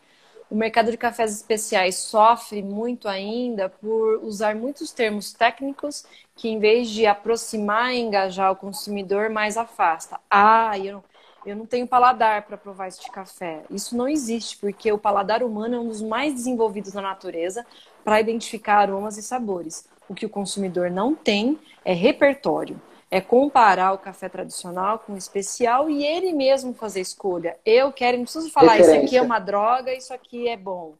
[0.49, 6.05] o mercado de cafés especiais sofre muito ainda por usar muitos termos técnicos
[6.35, 10.19] que, em vez de aproximar e engajar o consumidor, mais afasta.
[10.29, 11.03] Ah, eu não,
[11.45, 13.63] eu não tenho paladar para provar este café.
[13.69, 17.65] Isso não existe, porque o paladar humano é um dos mais desenvolvidos na natureza
[18.03, 19.87] para identificar aromas e sabores.
[20.07, 22.79] O que o consumidor não tem é repertório.
[23.15, 27.57] É comparar o café tradicional com o especial e ele mesmo fazer escolha.
[27.65, 28.97] Eu quero, não preciso falar, Referência.
[28.97, 30.95] isso aqui é uma droga, isso aqui é bom.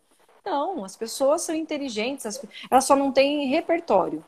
[0.45, 2.39] Não, as pessoas são inteligentes,
[2.71, 4.23] elas só não têm repertório,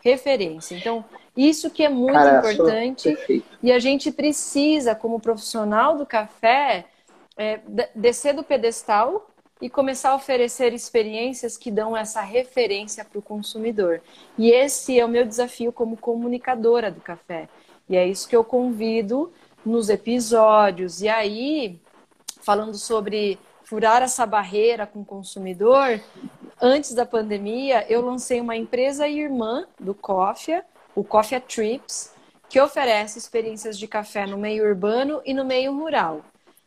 [0.00, 0.76] referência.
[0.76, 1.04] Então,
[1.36, 3.42] isso que é muito Cara, importante.
[3.60, 6.84] E a gente precisa, como profissional do café,
[7.36, 7.58] é,
[7.96, 9.26] descer do pedestal
[9.64, 14.02] e começar a oferecer experiências que dão essa referência para o consumidor.
[14.36, 17.48] E esse é o meu desafio como comunicadora do café.
[17.88, 19.32] E é isso que eu convido
[19.64, 21.00] nos episódios.
[21.00, 21.80] E aí,
[22.42, 25.98] falando sobre furar essa barreira com o consumidor,
[26.60, 30.60] antes da pandemia, eu lancei uma empresa irmã do Coffee,
[30.94, 32.12] o Coffee Trips,
[32.50, 36.22] que oferece experiências de café no meio urbano e no meio rural.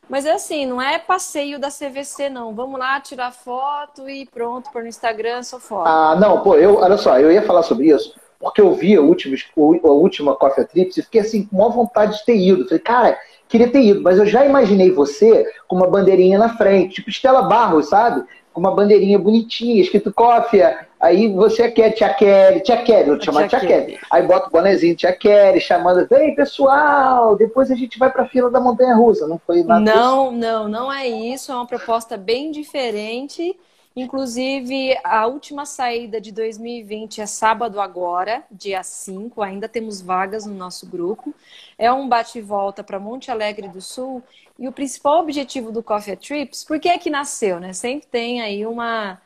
[0.09, 2.53] Mas é assim, não é passeio da CVC, não.
[2.53, 5.87] Vamos lá tirar foto e pronto, pôr no Instagram, só foto.
[5.87, 9.01] Ah, não, pô, eu, olha só, eu ia falar sobre isso, porque eu vi a
[9.01, 12.65] última, a última Coffee Trips e fiquei assim, com maior vontade de ter ido.
[12.65, 16.95] Falei, cara, queria ter ido, mas eu já imaginei você com uma bandeirinha na frente,
[16.95, 18.25] tipo Estela Barros, sabe?
[18.57, 20.61] Uma bandeirinha bonitinha, escrito coffee.
[20.99, 23.85] Aí você quer tia Kelly, tia Kelly, vou te chamar tia, tia Kelly.
[23.85, 23.99] Kelly.
[24.09, 28.49] Aí bota o bonezinho tia Kelly, chamando, vem pessoal, depois a gente vai pra fila
[28.49, 29.27] da Montanha Russa.
[29.27, 30.37] Não foi nada Não, disso?
[30.39, 31.51] não, não é isso.
[31.51, 33.55] É uma proposta bem diferente.
[33.99, 40.53] Inclusive, a última saída de 2020 é sábado agora, dia 5, ainda temos vagas no
[40.53, 41.33] nosso grupo.
[41.79, 44.21] É um bate-volta para Monte Alegre do Sul.
[44.59, 47.73] E o principal objetivo do Coffee Trips, por que é que nasceu, né?
[47.73, 49.19] Sempre tem aí uma,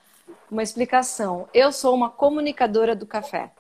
[0.50, 1.50] uma explicação.
[1.54, 3.52] Eu sou uma comunicadora do café.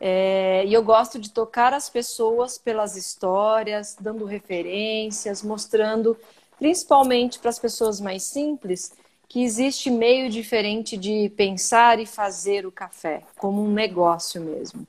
[0.00, 6.16] É, e eu gosto de tocar as pessoas pelas histórias, dando referências, mostrando,
[6.60, 8.92] principalmente para as pessoas mais simples,
[9.28, 14.86] que existe meio diferente de pensar e fazer o café, como um negócio mesmo.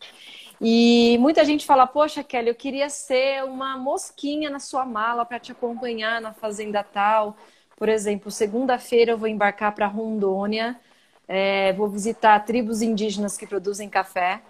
[0.62, 5.40] E muita gente fala: Poxa, Kelly, eu queria ser uma mosquinha na sua mala para
[5.40, 7.36] te acompanhar na fazenda tal.
[7.78, 10.80] Por exemplo, segunda-feira eu vou embarcar para Rondônia,
[11.28, 14.42] é, vou visitar tribos indígenas que produzem café.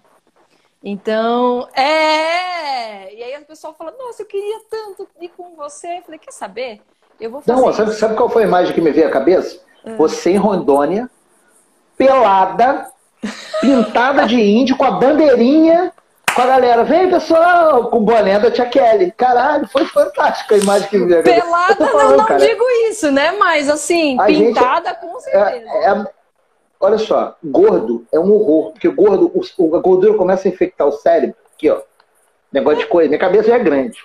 [0.84, 3.13] Então, é!
[3.13, 5.97] E aí o pessoal fala: Nossa, eu queria tanto ir com você.
[5.97, 6.82] Eu falei: Quer saber?
[7.19, 7.60] Eu vou fazer.
[7.60, 9.68] Não, sabe, sabe qual foi a imagem que me veio à cabeça?
[9.98, 11.10] Você em Rondônia,
[11.98, 12.89] pelada,
[13.62, 15.92] pintada de índio, com a bandeirinha,
[16.36, 16.84] com a galera.
[16.84, 19.12] Vem, pessoal, com boné da Tia Kelly.
[19.12, 21.24] Caralho, foi fantástica a imagem que veio.
[21.24, 23.32] Pelada, falando, não, não digo isso, né?
[23.34, 25.70] Mas assim, a pintada gente, com é, certeza.
[25.72, 26.06] É, é,
[26.80, 30.92] olha só, gordo é um horror, porque gordo, o, a gordura começa a infectar o
[30.92, 31.36] cérebro.
[31.56, 31.82] Aqui, ó.
[32.52, 33.10] Negócio de coisa.
[33.10, 34.00] Minha cabeça já é grande.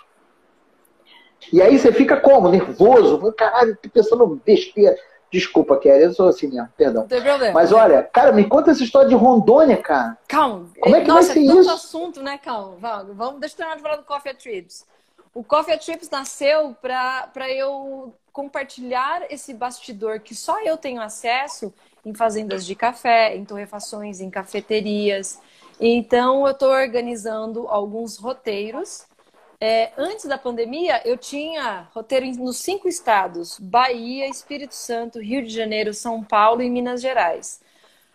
[1.52, 2.48] E aí você fica como?
[2.48, 3.32] Nervoso?
[3.32, 4.96] Caralho, pensando besteira.
[5.34, 7.02] Desculpa, Kelly, eu sou assim mesmo, perdão.
[7.02, 7.52] Não tem problema.
[7.52, 10.16] Mas olha, cara, me conta essa história de Rondônia, cara.
[10.28, 10.70] Calma.
[10.78, 11.70] Como é que Nossa, vai ser é isso?
[11.72, 12.76] assunto, né, calma.
[12.78, 14.86] Vamos, vamos, deixa eu terminar de falar do Coffee Trips.
[15.34, 21.74] O Coffee Trips nasceu para eu compartilhar esse bastidor que só eu tenho acesso
[22.06, 25.40] em fazendas de café, em torrefações, em cafeterias.
[25.80, 29.04] Então, eu estou organizando alguns roteiros
[29.64, 35.48] é, antes da pandemia, eu tinha roteiro nos cinco estados: Bahia, Espírito Santo, Rio de
[35.48, 37.62] Janeiro, São Paulo e Minas Gerais.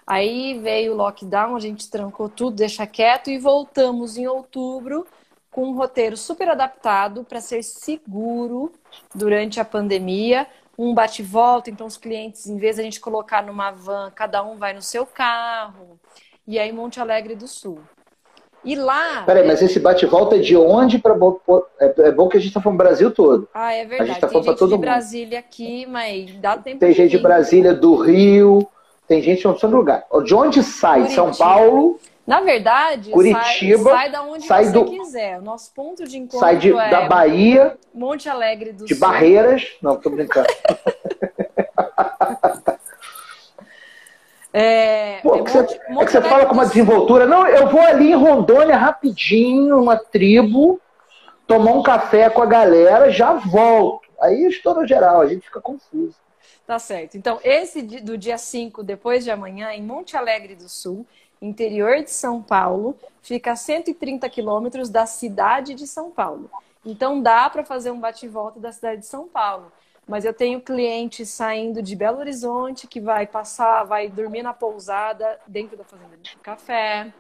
[0.05, 5.07] Aí veio o lockdown, a gente trancou tudo, deixa quieto e voltamos em outubro
[5.49, 8.71] com um roteiro super adaptado para ser seguro
[9.13, 10.47] durante a pandemia.
[10.77, 14.55] Um bate-volta, então os clientes, em vez de a gente colocar numa van, cada um
[14.55, 15.99] vai no seu carro.
[16.45, 17.81] E aí, Monte Alegre do Sul.
[18.63, 19.23] E lá.
[19.25, 21.15] Peraí, mas esse bate-volta é de onde para.
[21.79, 23.47] É, é bom que a gente está falando Brasil todo.
[23.53, 24.01] Ah, é verdade.
[24.01, 24.81] A gente tá falando tem gente todo de mundo.
[24.81, 28.67] Brasília aqui, mas dá tempo Tem gente de Brasília, do Rio,
[29.07, 30.05] tem gente de outro lugar.
[30.23, 31.01] De onde sai?
[31.01, 31.33] Curitiba.
[31.33, 31.99] São Paulo.
[32.27, 35.39] Na verdade, Curitiba, sai, sai da onde sai você do, quiser.
[35.39, 39.07] O nosso ponto de encontro sai de, é da Bahia, Monte Alegre do de Sul.
[39.07, 39.65] Barreiras.
[39.81, 40.47] Não, tô brincando.
[44.51, 47.25] É, Pô, é, que você, é que você fala com uma desenvoltura.
[47.25, 50.81] Não, eu vou ali em Rondônia rapidinho, uma tribo,
[51.45, 54.09] tomar um café com a galera, já volto.
[54.19, 56.15] Aí estoura geral, a gente fica confuso.
[56.65, 57.17] Tá certo.
[57.17, 61.05] Então, esse do dia 5, depois de amanhã, em Monte Alegre do Sul,
[61.41, 66.49] interior de São Paulo, fica a 130 quilômetros da cidade de São Paulo.
[66.85, 69.71] Então, dá para fazer um bate-volta da cidade de São Paulo.
[70.09, 75.39] Mas eu tenho cliente saindo de Belo Horizonte que vai passar, vai dormir na pousada
[75.45, 77.13] dentro da fazenda de café.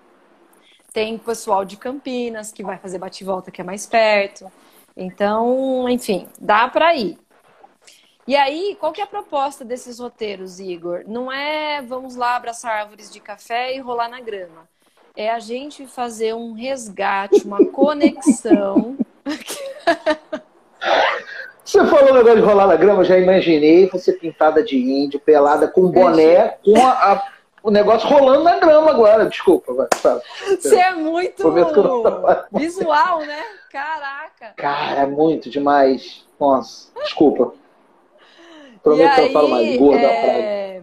[0.91, 4.51] Tem pessoal de Campinas que vai fazer bate-volta que é mais perto.
[4.97, 7.19] Então, enfim, dá para ir.
[8.25, 11.03] E aí, qual que é a proposta desses roteiros, Igor?
[11.05, 14.67] Não é vamos lá abraçar árvores de café e rolar na grama.
[15.15, 18.97] É a gente fazer um resgate, uma conexão.
[21.69, 25.67] Você falou o negócio de rolar na grama, já imaginei você pintada de índio, pelada
[25.67, 29.27] com boné, com a, a, o negócio rolando na grama agora.
[29.27, 29.87] Desculpa.
[30.59, 31.43] Você é muito
[32.53, 33.43] visual, né?
[33.71, 34.53] Caraca.
[34.57, 36.25] Cara, é muito demais.
[36.39, 37.53] Nossa, desculpa.
[38.81, 40.81] Prometo que eu falo mais gorda é...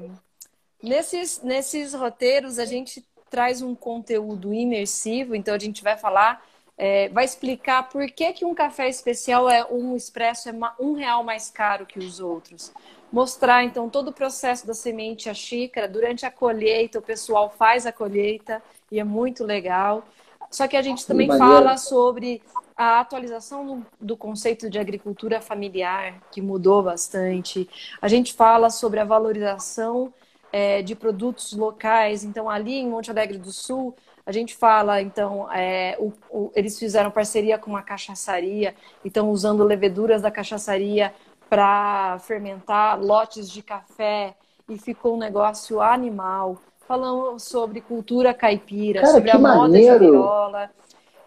[0.81, 6.45] Nesses, nesses roteiros, a gente traz um conteúdo imersivo, então a gente vai falar,
[6.79, 11.25] é, vai explicar por que, que um café especial é um expresso é um real
[11.25, 12.73] mais caro que os outros.
[13.11, 15.89] Mostrar, então, todo o processo da semente à xícara.
[15.89, 20.05] Durante a colheita, o pessoal faz a colheita e é muito legal.
[20.51, 22.43] Só que a gente também fala sobre
[22.77, 27.69] a atualização do, conceito de agricultura familiar, que mudou bastante.
[28.03, 30.13] A gente fala sobre a valorização
[30.53, 32.23] é, de produtos locais.
[32.23, 33.95] Então, ali em Monte Alegre do Sul,
[34.27, 38.75] a gente fala, então, é, o, o, eles fizeram parceria com uma cachaçaria,
[39.05, 41.15] então usando leveduras da cachaçaria
[41.49, 44.35] para fermentar lotes de café
[44.69, 46.59] e ficou um negócio animal.
[46.89, 49.99] Falamos sobre cultura caipira, Cara, sobre a moda maneiro.
[49.99, 50.71] de viola.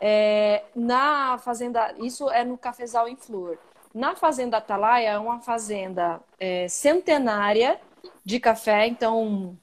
[0.02, 3.58] É, na fazenda, isso é no Cafezal em Flor.
[3.94, 7.80] Na fazenda Atalaia é uma fazenda é, centenária
[8.26, 9.58] de café, então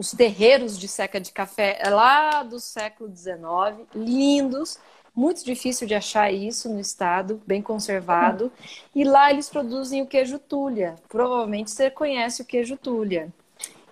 [0.00, 4.78] os terreiros de seca de café é lá do século XIX, lindos,
[5.14, 8.50] muito difícil de achar isso no estado, bem conservado.
[8.94, 10.94] E lá eles produzem o queijo Tulha.
[11.06, 13.28] Provavelmente você conhece o queijo Tulha.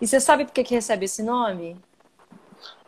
[0.00, 1.76] E você sabe por que, que recebe esse nome?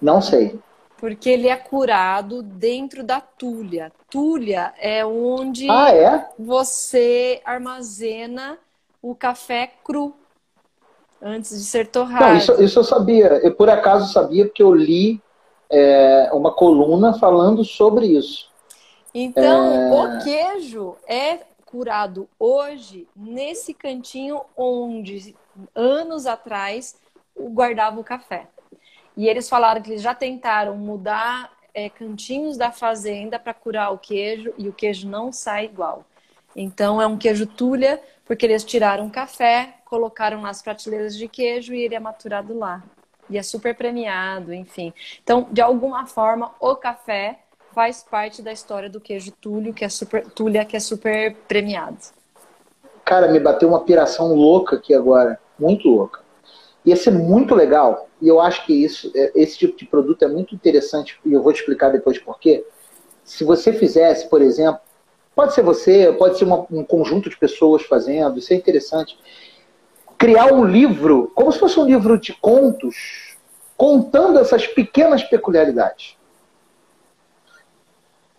[0.00, 0.58] Não sei
[0.96, 3.90] porque ele é curado dentro da tulha.
[4.10, 6.28] Tulha é onde ah, é?
[6.38, 8.58] você armazena
[9.00, 10.14] o café cru
[11.20, 12.24] antes de ser torrado.
[12.24, 13.26] Não, isso, isso, eu sabia.
[13.42, 15.20] Eu por acaso sabia porque eu li
[15.68, 18.48] é, uma coluna falando sobre isso.
[19.14, 20.18] Então, é...
[20.18, 25.36] o queijo é curado hoje nesse cantinho onde
[25.74, 26.96] anos atrás
[27.36, 28.48] guardava o café.
[29.16, 33.98] E eles falaram que eles já tentaram mudar é, cantinhos da fazenda para curar o
[33.98, 36.04] queijo e o queijo não sai igual.
[36.54, 38.00] Então é um queijo tulha,
[38.30, 42.80] porque eles tiraram o café, colocaram nas prateleiras de queijo e ele é maturado lá.
[43.28, 44.94] E é super premiado, enfim.
[45.20, 47.40] Então, de alguma forma, o café
[47.74, 51.98] faz parte da história do queijo tulho, que é super, tulha, que é super premiado.
[53.04, 56.20] Cara, me bateu uma piração louca aqui agora, muito louca.
[56.84, 60.28] Ia ser muito legal, e eu acho que isso, é, esse tipo de produto é
[60.28, 62.64] muito interessante, e eu vou te explicar depois por quê.
[63.24, 64.80] Se você fizesse, por exemplo,
[65.40, 69.18] pode ser você, pode ser uma, um conjunto de pessoas fazendo, isso é interessante.
[70.18, 73.38] Criar um livro, como se fosse um livro de contos,
[73.74, 76.14] contando essas pequenas peculiaridades.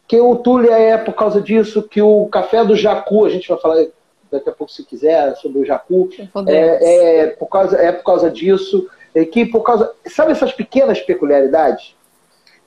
[0.08, 3.58] Que o Túlia é por causa disso, que o café do Jacu, a gente vai
[3.58, 3.88] falar
[4.32, 6.08] daqui a pouco se quiser, sobre o Jacu.
[6.47, 9.91] É, é, por causa, é por causa disso, é que por causa.
[10.06, 11.95] Sabe essas pequenas peculiaridades?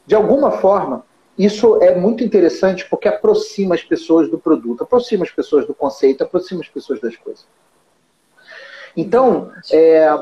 [0.05, 1.05] De alguma forma,
[1.39, 6.23] isso é muito interessante porque aproxima as pessoas do produto, aproxima as pessoas do conceito,
[6.23, 7.47] aproxima as pessoas das coisas.
[8.97, 10.17] Então, é,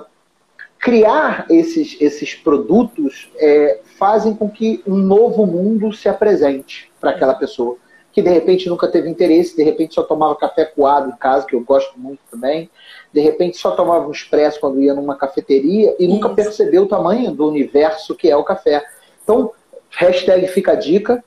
[0.78, 7.34] criar esses, esses produtos é, fazem com que um novo mundo se apresente para aquela
[7.34, 7.76] pessoa
[8.12, 11.54] que de repente nunca teve interesse, de repente só tomava café coado em casa, que
[11.54, 12.70] eu gosto muito também,
[13.12, 16.14] de repente só tomava um expresso quando ia numa cafeteria e Isso.
[16.14, 18.84] nunca percebeu o tamanho do universo que é o café.
[19.22, 19.52] Então,
[19.92, 21.24] hashtag fica a dica,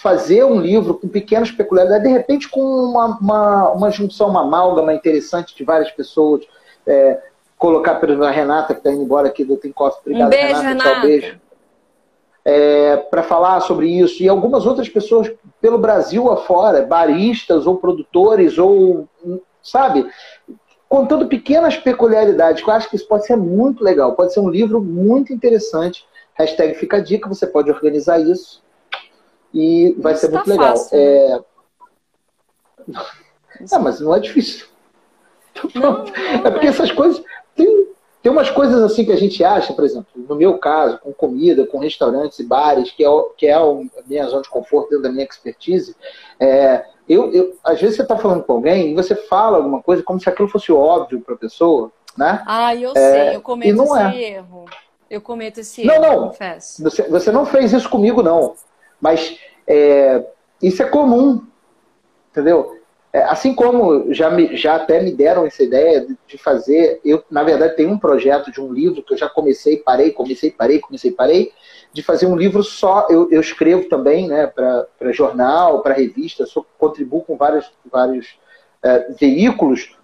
[0.00, 4.94] fazer um livro com pequenas peculiaridades, de repente com uma, uma, uma junção, uma amálgama
[4.94, 6.44] interessante de várias pessoas,
[6.86, 7.20] é,
[7.56, 10.00] colocar, a Renata, que está indo embora aqui do Tem Coffee.
[10.00, 10.68] Obrigado, um beijo, Renata.
[10.68, 10.90] Renata.
[10.90, 11.48] Tchau, beijo
[12.48, 14.22] é, para falar sobre isso.
[14.22, 15.30] E algumas outras pessoas
[15.60, 19.06] pelo Brasil afora, baristas ou produtores, ou,
[19.62, 20.06] sabe?
[20.88, 24.14] Contando pequenas peculiaridades, que eu acho que isso pode ser muito legal.
[24.14, 26.06] Pode ser um livro muito interessante.
[26.38, 28.62] Hashtag fica a dica, você pode organizar isso.
[29.52, 30.76] E vai isso ser muito tá legal.
[30.76, 31.40] Fácil, é...
[33.72, 33.78] é...
[33.78, 34.66] mas não é difícil.
[35.74, 36.04] Não, não,
[36.44, 37.22] é porque essas coisas.
[37.56, 37.88] Tem,
[38.22, 41.66] tem umas coisas assim que a gente acha, por exemplo, no meu caso, com comida,
[41.66, 43.62] com restaurantes e bares, que é, que é a
[44.06, 45.96] minha zona de conforto dentro da minha expertise,
[46.38, 50.02] é, eu, eu, às vezes você está falando com alguém e você fala alguma coisa
[50.02, 52.42] como se aquilo fosse óbvio para a pessoa, né?
[52.46, 54.32] Ah, eu é, sei, eu cometo esse é.
[54.36, 54.66] erro.
[55.10, 56.28] Eu cometo esse não, erro, não.
[56.28, 56.82] confesso.
[56.82, 58.54] Você, você não fez isso comigo, não.
[59.00, 60.24] Mas é,
[60.62, 61.42] isso é comum.
[62.30, 62.78] entendeu?
[63.10, 67.42] É, assim como já, me, já até me deram essa ideia de, fazer, eu, na
[67.42, 71.10] verdade, tenho um projeto de um livro que eu já comecei, parei, comecei, parei, comecei,
[71.10, 71.52] parei,
[71.90, 76.66] de fazer um livro só, eu, eu escrevo também, né, para jornal, para revista, sou,
[76.78, 78.38] contribuo com vários, vários
[78.82, 79.96] é, veículos,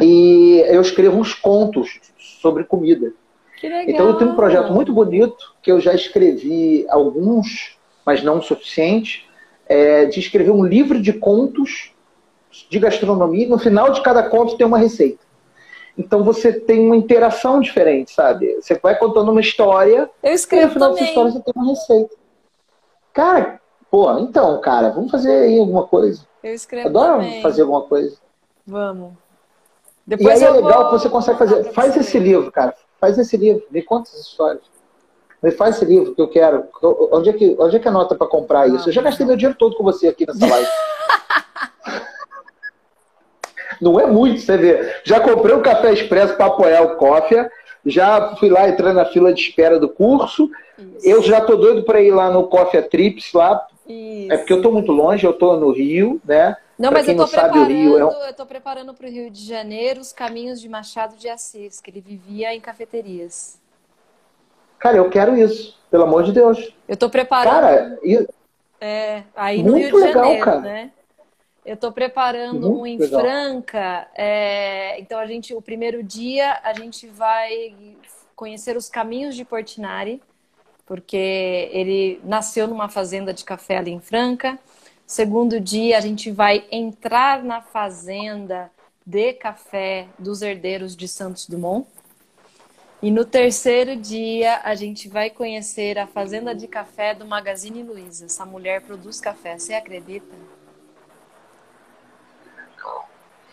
[0.00, 3.12] e eu escrevo uns contos sobre comida.
[3.62, 8.42] Então eu tenho um projeto muito bonito, que eu já escrevi alguns, mas não o
[8.42, 9.26] suficiente,
[9.66, 11.92] é, de escrever um livro de contos
[12.70, 15.24] de gastronomia, no final de cada conto tem uma receita.
[15.98, 18.54] Então você tem uma interação diferente, sabe?
[18.60, 21.02] Você vai contando uma história Eu escrevo e no final também.
[21.02, 22.16] dessa história você tem uma receita.
[23.12, 26.26] Cara, pô, então, cara, vamos fazer aí alguma coisa.
[26.44, 27.42] Eu escrevo Adoro também.
[27.42, 28.16] fazer alguma coisa.
[28.66, 29.12] Vamos.
[30.06, 31.64] e aí é legal que você consegue fazer.
[31.72, 32.74] Faz você esse livro, cara.
[33.00, 33.62] Faz esse livro.
[33.70, 34.62] Me conta essas histórias.
[35.42, 36.64] Me faz esse livro que eu quero.
[37.12, 38.88] Onde é que, onde é que anota para comprar isso?
[38.88, 40.68] Eu já gastei meu dinheiro todo com você aqui nessa live.
[43.80, 44.94] Não é muito, você vê.
[45.04, 47.46] Já comprei um café expresso para apoiar o Coffee.
[47.84, 50.50] Já fui lá entrar na fila de espera do curso.
[50.78, 51.06] Isso.
[51.06, 53.66] Eu já tô doido para ir lá no Coffee Trips lá.
[53.86, 54.32] Isso.
[54.32, 56.56] É porque eu tô muito longe, eu tô no Rio, né?
[56.78, 59.06] Não, Pra mas eu tô não sabe, o Rio é um- eu tô preparando para
[59.06, 63.58] o Rio de Janeiro os caminhos de Machado de Assis, que ele vivia em cafeterias.
[64.78, 66.72] Cara, eu quero isso, pelo amor de Deus.
[66.86, 67.54] Eu tô preparando.
[67.54, 68.26] Cara, e-
[68.78, 70.60] É, aí no Muito Rio de legal, Janeiro, cara.
[70.60, 70.90] né?
[71.64, 73.20] Eu tô preparando Muito um em legal.
[73.22, 74.08] Franca.
[74.14, 77.74] é, então a gente, o primeiro dia a gente vai
[78.36, 80.22] conhecer os caminhos de Portinari,
[80.84, 81.16] porque
[81.72, 84.58] ele nasceu numa fazenda de café ali em Franca.
[85.06, 88.70] Segundo dia a gente vai entrar na fazenda
[89.06, 91.86] de café dos herdeiros de Santos Dumont.
[93.00, 98.24] E no terceiro dia, a gente vai conhecer a fazenda de café do Magazine Luiza.
[98.24, 100.34] Essa mulher produz café, você acredita?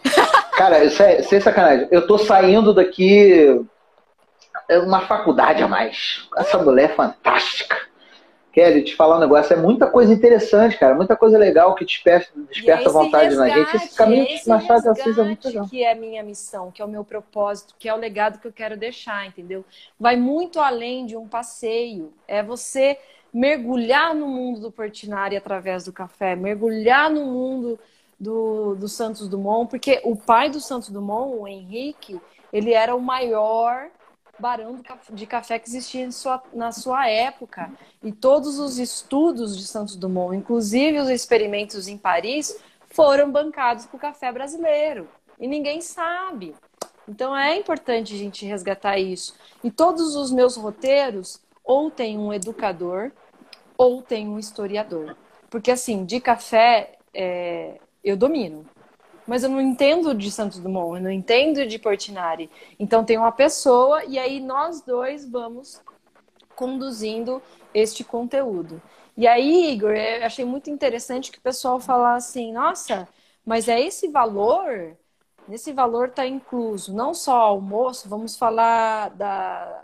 [0.57, 1.87] cara, isso é, sem sacanagem.
[1.91, 3.63] Eu tô saindo daqui
[4.69, 6.27] é uma faculdade a mais.
[6.37, 7.77] Essa mulher é fantástica.
[8.53, 10.93] Kelly, te falar um negócio, é muita coisa interessante, cara.
[10.93, 13.75] Muita coisa legal que desperta, desperta vontade na gente.
[13.75, 15.67] Esse caminho esse de Machado de Assis é muito resgate legal.
[15.67, 18.47] que é a minha missão, que é o meu propósito, que é o legado que
[18.47, 19.65] eu quero deixar, entendeu?
[19.99, 22.13] Vai muito além de um passeio.
[22.27, 22.99] É você
[23.33, 27.79] mergulhar no mundo do Portinari através do café, mergulhar no mundo
[28.19, 33.01] do, do Santos Dumont, porque o pai do Santos Dumont, o Henrique, ele era o
[33.01, 33.89] maior
[34.39, 34.79] barão
[35.11, 37.71] de café que existia sua- na sua época.
[38.01, 42.57] E todos os estudos de Santos Dumont, inclusive os experimentos em Paris,
[42.89, 45.07] foram bancados com café brasileiro.
[45.39, 46.55] E ninguém sabe.
[47.07, 49.35] Então é importante a gente resgatar isso.
[49.63, 53.11] E todos os meus roteiros ou tem um educador
[53.77, 55.15] ou tem um historiador.
[55.49, 58.65] Porque assim, de café é, eu domino.
[59.25, 62.49] Mas eu não entendo de Santos Dumont, eu não entendo de Portinari.
[62.77, 65.81] Então tem uma pessoa e aí nós dois vamos
[66.55, 67.41] conduzindo
[67.73, 68.81] este conteúdo.
[69.15, 73.07] E aí, Igor, eu achei muito interessante que o pessoal falar assim, nossa,
[73.45, 74.97] mas é esse valor,
[75.47, 79.83] nesse valor está incluso não só almoço, vamos falar da,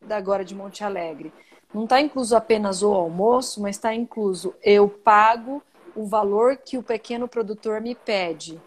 [0.00, 1.32] da agora de Monte Alegre.
[1.74, 5.62] Não está incluso apenas o almoço, mas está incluso eu pago
[5.94, 8.60] o valor que o pequeno produtor me pede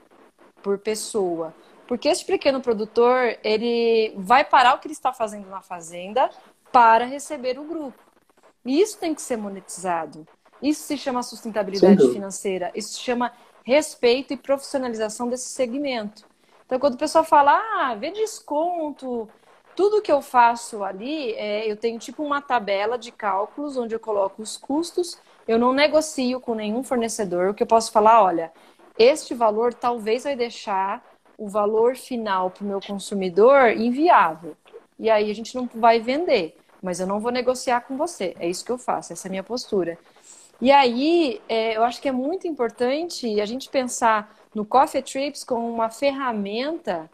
[0.61, 1.53] por pessoa.
[1.87, 6.29] Porque esse pequeno produtor, ele vai parar o que ele está fazendo na fazenda
[6.71, 7.99] para receber o grupo.
[8.65, 10.27] E isso tem que ser monetizado.
[10.61, 12.71] Isso se chama sustentabilidade financeira.
[12.75, 13.31] Isso se chama
[13.63, 16.25] respeito e profissionalização desse segmento.
[16.65, 19.27] Então, quando o pessoal fala, ah, vê desconto,
[19.75, 23.99] tudo que eu faço ali, é, eu tenho tipo uma tabela de cálculos onde eu
[23.99, 28.51] coloco os custos, eu não negocio com nenhum fornecedor, o que eu posso falar, olha,
[28.99, 31.01] este valor talvez vai deixar
[31.37, 34.57] o valor final para o meu consumidor inviável.
[34.99, 38.35] E aí a gente não vai vender, mas eu não vou negociar com você.
[38.37, 39.97] É isso que eu faço, essa é a minha postura.
[40.61, 45.45] E aí, é, eu acho que é muito importante a gente pensar no Coffee Trips
[45.45, 47.09] como uma ferramenta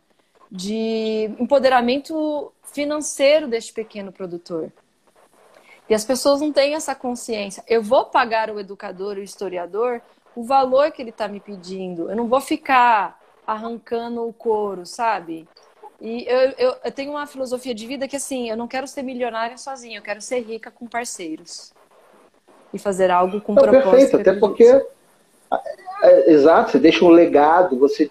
[0.52, 4.72] de empoderamento financeiro deste pequeno produtor.
[5.88, 7.64] E as pessoas não têm essa consciência.
[7.68, 10.02] Eu vou pagar o educador, o historiador,
[10.36, 12.10] o valor que ele está me pedindo.
[12.10, 15.48] Eu não vou ficar arrancando o couro, sabe?
[16.02, 19.02] E eu, eu, eu tenho uma filosofia de vida que, assim, eu não quero ser
[19.02, 21.74] milionária sozinha, eu quero ser rica com parceiros.
[22.74, 23.92] E fazer algo com Não, propósito.
[23.92, 24.86] perfeito, até porque.
[26.04, 28.10] é, exato, você deixa um legado, você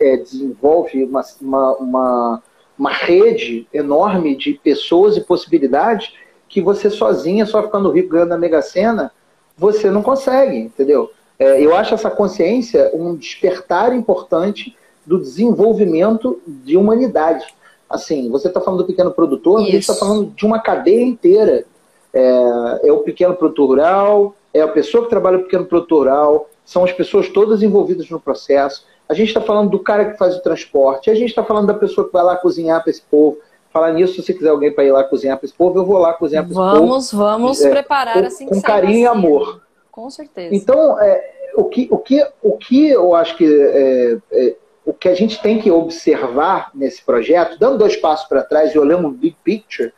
[0.00, 2.42] é, desenvolve uma, uma, uma,
[2.78, 6.14] uma rede enorme de pessoas e possibilidades
[6.48, 9.10] que você sozinha, só ficando rico ganhando na Mega Sena,
[9.56, 11.10] você não consegue, entendeu?
[11.38, 17.44] É, eu acho essa consciência um despertar importante do desenvolvimento de humanidade.
[17.88, 21.02] Assim, você está falando do pequeno produtor, mas a gente está falando de uma cadeia
[21.02, 21.64] inteira.
[22.12, 26.48] É, é, o pequeno produtor rural, é a pessoa que trabalha no pequeno produtor rural,
[26.64, 28.86] são as pessoas todas envolvidas no processo.
[29.08, 31.74] A gente está falando do cara que faz o transporte, a gente está falando da
[31.74, 33.38] pessoa que vai lá cozinhar para esse povo.
[33.70, 35.98] Falar nisso, se você quiser alguém para ir lá cozinhar para esse povo, eu vou
[35.98, 36.86] lá cozinhar para esse povo.
[36.86, 39.60] Vamos, vamos é, preparar assim Com carinho e amor.
[39.94, 40.52] Com certeza.
[40.52, 45.08] Então, é, o, que, o, que, o que eu acho que é, é, o que
[45.08, 49.12] a gente tem que observar nesse projeto, dando dois passos para trás e olhando o
[49.12, 49.92] big picture,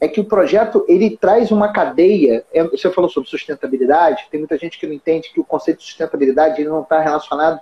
[0.00, 2.44] é que o projeto ele traz uma cadeia.
[2.54, 5.84] É, você falou sobre sustentabilidade, tem muita gente que não entende que o conceito de
[5.84, 7.60] sustentabilidade ele não está relacionado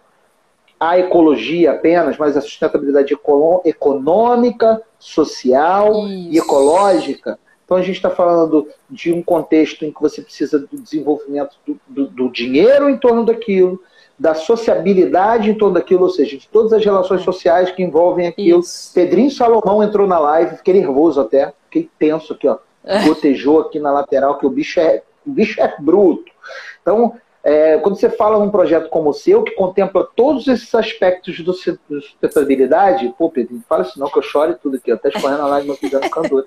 [0.78, 3.16] a ecologia apenas, mas a sustentabilidade
[3.64, 6.34] econômica, social Isso.
[6.34, 7.38] e ecológica.
[7.68, 11.78] Então a gente está falando de um contexto em que você precisa do desenvolvimento do,
[11.86, 13.78] do, do, dinheiro em torno daquilo,
[14.18, 17.24] da sociabilidade em torno daquilo, ou seja, de todas as relações é.
[17.24, 18.60] sociais que envolvem aquilo.
[18.60, 18.90] Isso.
[18.94, 22.56] Pedrinho Salomão entrou na live, fiquei nervoso até, fiquei tenso aqui, ó.
[22.82, 23.04] É.
[23.04, 26.32] Gotejou aqui na lateral, que o bicho é, o bicho é bruto.
[26.80, 27.12] Então,
[27.44, 31.52] é, quando você fala num projeto como o seu, que contempla todos esses aspectos do,
[31.52, 35.48] sustentabilidade, pô, Pedro, fala isso não, que eu choro e tudo aqui, até escorrendo a
[35.48, 36.46] lágrima aqui dentro do candor.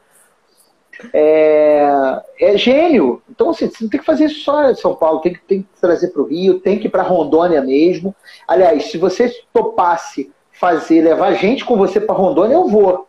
[1.14, 3.22] É, é, gênio.
[3.30, 5.62] Então, assim, você não tem que fazer isso só em São Paulo, tem que, tem
[5.62, 8.16] que trazer para o Rio, tem que ir para Rondônia mesmo.
[8.48, 13.08] Aliás, se você topasse fazer, levar gente com você para Rondônia, eu vou.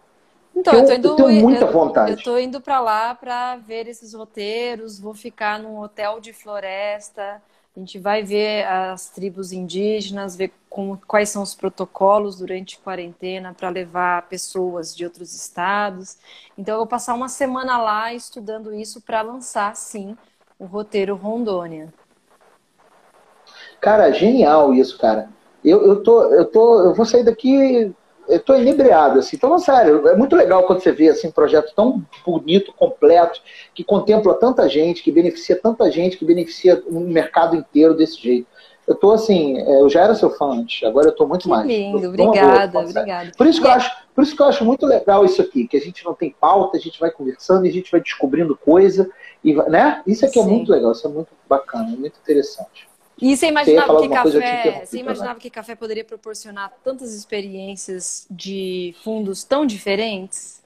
[0.54, 2.12] Então, eu, eu, indo, eu tenho muita eu, vontade.
[2.12, 7.42] Eu estou indo para lá para ver esses roteiros, vou ficar num hotel de floresta,
[7.74, 13.54] a gente vai ver as tribos indígenas, ver com, quais são os protocolos durante quarentena
[13.54, 16.18] para levar pessoas de outros estados.
[16.56, 20.16] Então, eu vou passar uma semana lá estudando isso para lançar, sim,
[20.58, 21.92] o roteiro Rondônia.
[23.80, 25.30] Cara, genial isso, cara.
[25.64, 27.94] Eu, eu, tô, eu, tô, eu vou sair daqui
[28.28, 29.36] eu tô inebriado, assim.
[29.36, 33.40] Então, sério, é muito legal quando você vê assim, um projeto tão bonito, completo,
[33.74, 38.46] que contempla tanta gente, que beneficia tanta gente, que beneficia um mercado inteiro desse jeito.
[38.86, 41.48] Eu tô assim, é, eu já era seu fã antes, agora eu tô muito que
[41.48, 41.66] mais.
[41.66, 43.32] Lindo, obrigada, obrigada.
[43.36, 45.68] Por isso, que eu é acho, por isso que eu acho muito legal isso aqui,
[45.68, 49.08] que a gente não tem pauta, a gente vai conversando a gente vai descobrindo coisa,
[49.44, 50.02] e, né?
[50.06, 52.88] Isso aqui é muito legal, isso é muito bacana, é muito interessante.
[53.22, 59.44] E você imaginava que café, você imaginava que café poderia proporcionar tantas experiências de fundos
[59.44, 60.60] tão diferentes?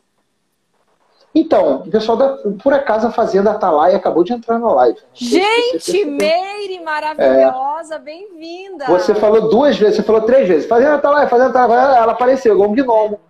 [1.34, 4.98] Então, o pessoal da, por acaso a Fazenda Atalaia acabou de entrar na live.
[5.12, 7.98] Gente, Meire, maravilhosa, é.
[7.98, 8.86] bem-vinda.
[8.86, 10.66] Você falou duas vezes, você falou três vezes.
[10.66, 13.20] Fazenda Atalaia, Fazenda Atalaia, ela apareceu, igual um gnomo.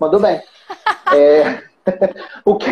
[0.00, 0.40] Mandou bem.
[1.14, 1.62] é,
[2.42, 2.70] o, que,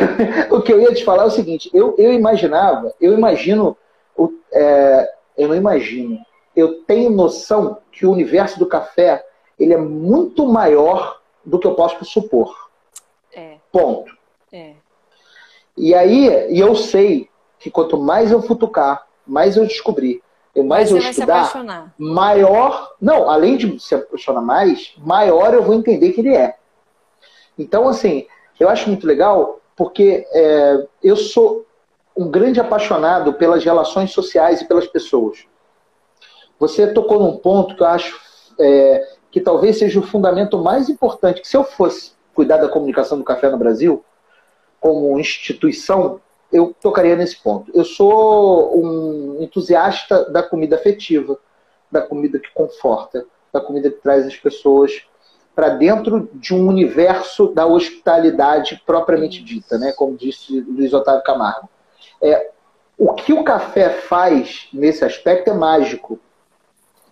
[0.51, 3.77] o que eu ia te falar é o seguinte, eu, eu imaginava, eu imagino
[4.17, 6.19] o, é, eu não imagino.
[6.55, 9.25] Eu tenho noção que o universo do café
[9.59, 12.71] ele é muito maior do que eu posso supor.
[13.33, 13.57] É.
[13.73, 14.17] Ponto.
[14.53, 14.75] É.
[15.77, 17.29] E aí, e eu sei
[17.59, 20.23] que quanto mais eu futucar, mais eu descobrir,
[20.55, 21.53] eu mais eu estudar,
[21.97, 22.95] maior.
[23.01, 26.57] Não, além de se apaixonar mais, maior eu vou entender que ele é.
[27.59, 28.27] Então, assim,
[28.59, 31.65] eu acho muito legal porque é, eu sou
[32.17, 35.47] um grande apaixonado pelas relações sociais e pelas pessoas.
[36.59, 38.21] Você tocou num ponto que eu acho
[38.59, 43.19] é, que talvez seja o fundamento mais importante, que se eu fosse cuidar da comunicação
[43.19, 44.05] do café no Brasil,
[44.81, 46.21] como instituição,
[46.53, 47.71] eu tocaria nesse ponto.
[47.75, 51.39] Eu sou um entusiasta da comida afetiva,
[51.91, 55.07] da comida que conforta, da comida que traz as pessoas
[55.55, 59.93] para dentro de um universo da hospitalidade propriamente dita, né?
[59.93, 61.69] como disse Luiz Otávio Camargo.
[62.23, 62.51] É,
[62.99, 66.19] o que o café faz nesse aspecto é mágico.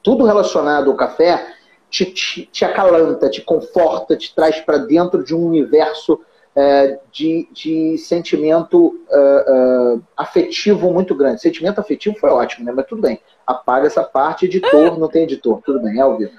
[0.03, 1.55] Tudo relacionado ao café
[1.91, 6.21] te, te, te acalanta, te conforta, te traz para dentro de um universo
[6.55, 11.41] é, de, de, sentimento uh, uh, afetivo muito grande.
[11.41, 12.73] Sentimento afetivo foi ótimo, né?
[12.75, 13.21] mas tudo bem.
[13.47, 16.33] Apaga essa parte, editor, não tem editor, tudo bem, é ao vivo.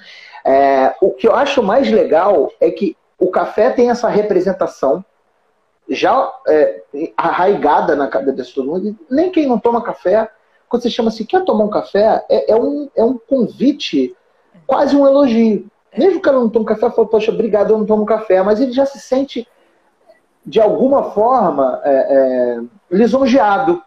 [0.46, 5.04] É, o que eu acho mais legal é que o café tem essa representação
[5.90, 6.84] já é,
[7.18, 8.98] arraigada na cabeça de todo mundo.
[9.10, 10.30] Nem quem não toma café,
[10.68, 14.16] quando você chama assim, quer tomar um café, é, é um, é um convite,
[14.68, 15.66] quase um elogio.
[15.98, 18.72] Mesmo que cara não tome café, fala, poxa, obrigado, eu não tomo café, mas ele
[18.72, 19.48] já se sente,
[20.46, 22.62] de alguma forma, é, é,
[22.92, 23.82] lisonjeado,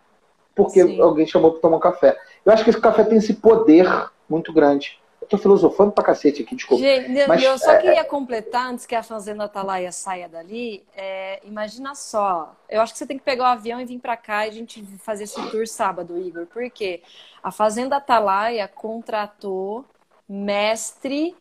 [0.55, 1.01] porque Sim.
[1.01, 2.17] alguém chamou para tomar um café.
[2.45, 3.87] Eu acho que esse café tem esse poder
[4.29, 6.83] muito grande Eu tô filosofando pra cacete aqui, desculpa.
[6.83, 7.79] Gente, Mas, eu só é...
[7.79, 12.99] queria completar, antes que a Fazenda Atalaia saia dali, é, imagina só, eu acho que
[12.99, 15.41] você tem que pegar o avião e vir para cá e a gente fazer esse
[15.51, 17.03] tour sábado, Igor, porque
[17.43, 19.85] a Fazenda Atalaia contratou
[20.29, 21.37] mestre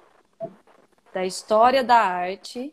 [1.11, 2.71] da história da arte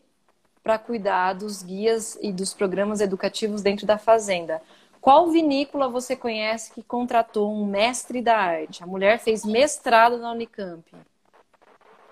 [0.63, 4.61] para cuidar dos guias e dos programas educativos dentro da fazenda.
[5.01, 8.83] Qual vinícola você conhece que contratou um mestre da arte?
[8.83, 10.83] A mulher fez mestrado na Unicamp.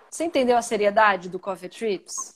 [0.10, 2.36] Você entendeu a seriedade do Coffee Trips?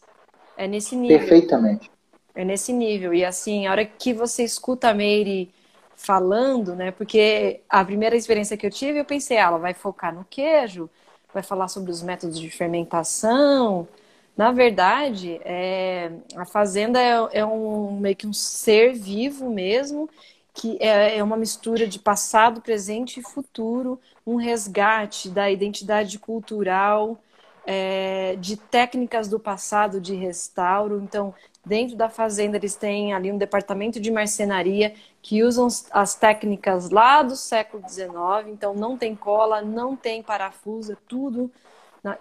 [0.58, 1.20] É nesse nível.
[1.20, 1.90] Perfeitamente.
[2.36, 3.14] É nesse nível.
[3.14, 5.54] E assim, a hora que você escuta a Meire
[5.96, 6.92] falando, né?
[6.92, 10.90] Porque a primeira experiência que eu tive, eu pensei, ah, ela vai focar no queijo,
[11.34, 13.88] vai falar sobre os métodos de fermentação.
[14.36, 20.10] Na verdade, é, a fazenda é, é um meio que um ser vivo mesmo
[20.54, 27.18] que é, é uma mistura de passado, presente e futuro, um resgate da identidade cultural,
[27.66, 31.02] é, de técnicas do passado de restauro.
[31.02, 31.34] Então,
[31.66, 37.22] dentro da fazenda, eles têm ali um departamento de marcenaria que usam as técnicas lá
[37.24, 38.48] do século XIX.
[38.48, 41.52] Então, não tem cola, não tem parafuso, é tudo.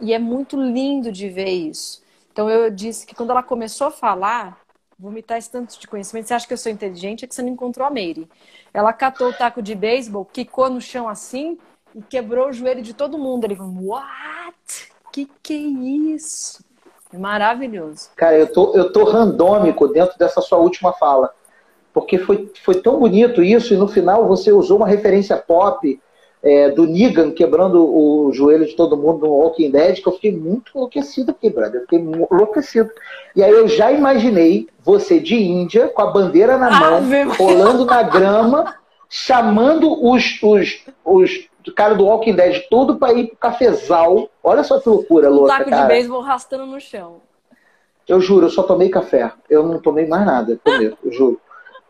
[0.01, 2.03] E é muito lindo de ver isso.
[2.33, 4.61] Então, eu disse que quando ela começou a falar,
[5.01, 6.29] vomitar esse tanto de conhecimento.
[6.29, 7.25] Você acha que eu sou inteligente?
[7.25, 8.29] É que você não encontrou a Meire.
[8.73, 11.59] Ela catou o taco de beisebol, quicou no chão assim
[11.95, 13.45] e quebrou o joelho de todo mundo.
[13.45, 14.93] Ele falou, what?
[15.11, 16.63] Que que é isso?
[17.13, 18.11] É maravilhoso.
[18.15, 21.35] Cara, eu tô, eu tô randômico dentro dessa sua última fala.
[21.93, 26.01] Porque foi, foi tão bonito isso, e no final você usou uma referência pop
[26.43, 30.33] é, do Negan quebrando o joelho de todo mundo no Walking Dead, que eu fiquei
[30.33, 31.77] muito enlouquecido aqui, brother.
[31.77, 32.91] Eu fiquei enlouquecido.
[33.37, 37.01] E aí eu já imaginei você de Índia, com a bandeira na mão,
[37.39, 38.75] rolando na grama,
[39.09, 44.29] chamando os, os, os cara do Walking Dead todo para ir pro cafezal.
[44.43, 45.83] Olha só que loucura, louca, um taco cara.
[45.83, 47.21] de beisebol arrastando no chão.
[48.09, 49.33] Eu juro, eu só tomei café.
[49.49, 51.41] Eu não tomei mais nada, comer, eu juro.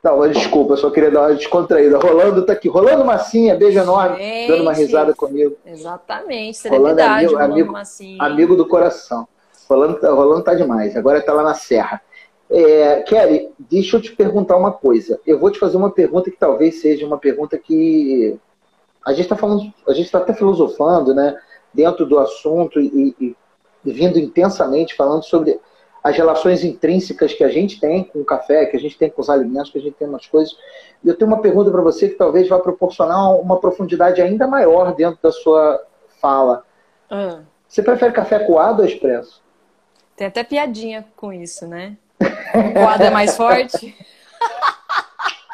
[0.02, 1.98] Não, desculpa, eu só queria dar uma descontraída.
[1.98, 2.68] Rolando tá aqui.
[2.68, 5.56] Rolando Massinha, beijo enorme, Gente, dando uma risada comigo.
[5.64, 8.22] Exatamente, celebridade, Rolando, amigo, amigo, Massinha.
[8.22, 9.28] Amigo do coração.
[9.68, 12.00] Rolando, tá, rolando tá demais, agora tá lá na Serra.
[12.48, 15.20] É, Kelly, deixa eu te perguntar uma coisa.
[15.26, 18.36] Eu vou te fazer uma pergunta que talvez seja uma pergunta que
[19.04, 21.38] a gente está falando, a gente está até filosofando, né,
[21.72, 23.36] dentro do assunto e, e,
[23.84, 25.60] e vindo intensamente falando sobre
[26.02, 29.20] as relações intrínsecas que a gente tem com o café, que a gente tem com
[29.20, 30.56] os alimentos, que a gente tem nas coisas.
[31.04, 34.94] E eu tenho uma pergunta para você que talvez vá proporcionar uma profundidade ainda maior
[34.94, 35.82] dentro da sua
[36.20, 36.64] fala.
[37.10, 37.42] Hum.
[37.68, 39.42] Você prefere café coado ou expresso?
[40.16, 41.96] Tem até piadinha com isso, né?
[42.20, 43.94] O coado é mais forte?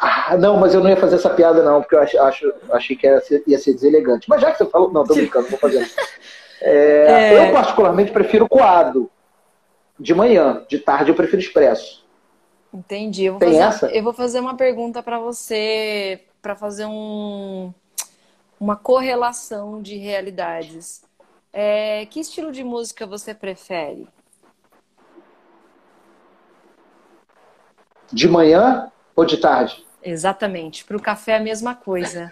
[0.01, 2.97] ah, não, mas eu não ia fazer essa piada, não, porque eu acho, acho, achei
[2.97, 4.29] que ia ser, ia ser deselegante.
[4.29, 4.93] Mas já que você falou.
[4.93, 5.87] Não, tô brincando, vou fazer.
[6.59, 7.51] É, é...
[7.51, 9.11] Eu, particularmente, prefiro coado
[9.99, 12.05] de manhã, de tarde eu prefiro expresso.
[12.73, 13.25] Entendi.
[13.25, 13.87] Eu vou Tem fazer, essa?
[13.89, 17.73] Eu vou fazer uma pergunta para você, para fazer um,
[18.61, 21.03] uma correlação de realidades.
[21.53, 24.07] É, que estilo de música você prefere?
[28.13, 29.85] De manhã ou de tarde?
[30.03, 30.85] Exatamente.
[30.85, 32.31] Para o café é a mesma coisa.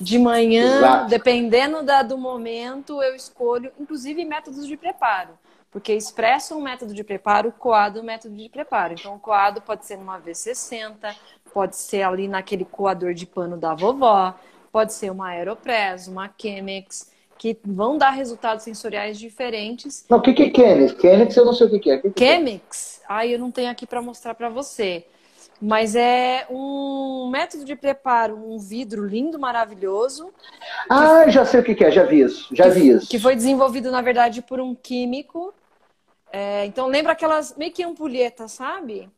[0.00, 1.08] De manhã, Exato.
[1.08, 5.38] dependendo da, do momento, eu escolho, inclusive métodos de preparo.
[5.70, 8.94] Porque expresso um método de preparo, coado um método de preparo.
[8.94, 11.14] Então, o coado pode ser numa V60,
[11.54, 14.34] pode ser ali naquele coador de pano da vovó,
[14.72, 20.04] pode ser uma Aeropress, uma Chemex, que vão dar resultados sensoriais diferentes.
[20.08, 21.00] Não, o que, que é Chemex?
[21.00, 21.98] Chemex eu não sei o que, é.
[21.98, 22.36] Que que é?
[22.36, 23.00] Chemex?
[23.08, 25.06] Ai, eu não tenho aqui para mostrar para você.
[25.62, 30.32] Mas é um método de preparo, um vidro lindo, maravilhoso.
[30.88, 33.08] Ah, já sei o que é, já vi isso, já vi isso.
[33.08, 35.52] Que foi desenvolvido, na verdade, por um químico
[36.32, 39.10] é, então lembra aquelas meio que ampulhetas, sabe?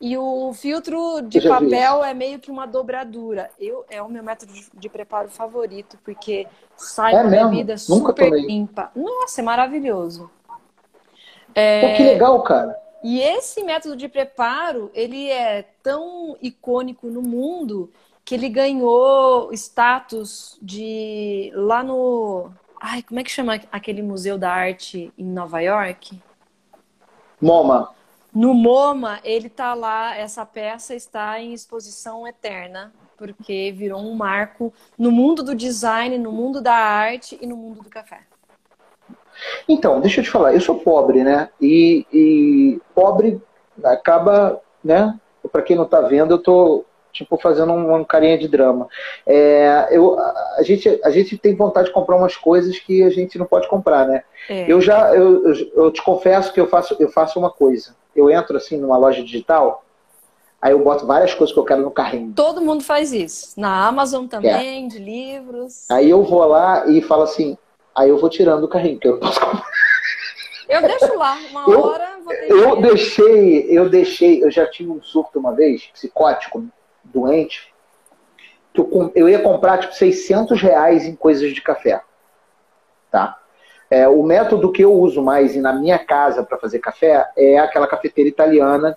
[0.00, 3.50] E o filtro de papel é meio que uma dobradura.
[3.58, 6.46] Eu, é o meu método de, de preparo favorito, porque
[6.76, 7.50] sai é uma mesmo?
[7.50, 8.90] bebida Nunca super limpa.
[8.96, 10.28] Nossa, é maravilhoso.
[11.54, 11.80] É...
[11.80, 12.76] Pô, que legal, cara.
[13.04, 17.88] E esse método de preparo, ele é tão icônico no mundo
[18.24, 22.50] que ele ganhou status de lá no,
[22.80, 26.20] ai, como é que chama aquele museu da arte em Nova York?
[27.42, 27.90] MoMA.
[28.32, 34.72] No MoMA, ele tá lá, essa peça está em exposição eterna, porque virou um marco
[34.96, 38.20] no mundo do design, no mundo da arte e no mundo do café.
[39.68, 41.50] Então, deixa eu te falar, eu sou pobre, né?
[41.60, 43.40] E, e pobre
[43.84, 45.18] acaba, né?
[45.50, 48.88] Para quem não está vendo, eu tô tipo fazendo um, um carinha de drama.
[49.26, 53.38] É, eu, a, gente, a gente tem vontade de comprar umas coisas que a gente
[53.38, 54.24] não pode comprar, né?
[54.48, 54.70] É.
[54.70, 57.94] Eu já, eu, eu, te confesso que eu faço, eu faço uma coisa.
[58.16, 59.84] Eu entro assim numa loja digital,
[60.60, 62.32] aí eu boto várias coisas que eu quero no carrinho.
[62.34, 63.58] Todo mundo faz isso.
[63.60, 64.88] Na Amazon também, é.
[64.88, 65.90] de livros.
[65.90, 67.56] Aí eu vou lá e falo assim,
[67.94, 69.70] aí eu vou tirando do carrinho, que eu não posso comprar.
[70.68, 74.90] Eu deixo lá, uma eu, hora vou ter Eu deixei, eu deixei, eu já tive
[74.90, 76.64] um surto uma vez, psicótico,
[77.12, 77.72] doente,
[78.72, 82.00] que eu, eu ia comprar tipo 600 reais em coisas de café.
[83.10, 83.38] Tá?
[83.90, 87.86] É, o método que eu uso mais na minha casa para fazer café é aquela
[87.86, 88.96] cafeteira italiana,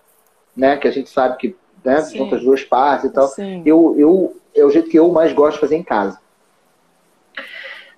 [0.56, 0.78] né?
[0.78, 3.30] Que a gente sabe que né, junta as duas partes e tal.
[3.66, 6.18] Eu, eu, é o jeito que eu mais gosto de fazer em casa.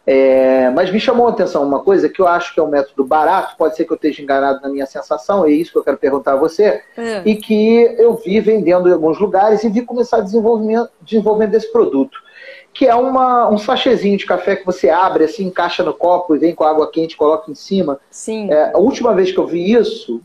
[0.09, 3.03] É, mas me chamou a atenção uma coisa que eu acho que é um método
[3.03, 5.97] barato, pode ser que eu esteja enganado na minha sensação, é isso que eu quero
[5.97, 7.21] perguntar a você, é.
[7.25, 11.69] e que eu vi vendendo em alguns lugares e vi começar a desenvolvimento, desenvolvimento desse
[11.73, 12.17] produto,
[12.73, 16.39] que é uma, um sachêzinho de café que você abre, assim, encaixa no copo e
[16.39, 17.99] vem com água quente, coloca em cima.
[18.09, 18.49] Sim.
[18.49, 20.21] É, a última vez que eu vi isso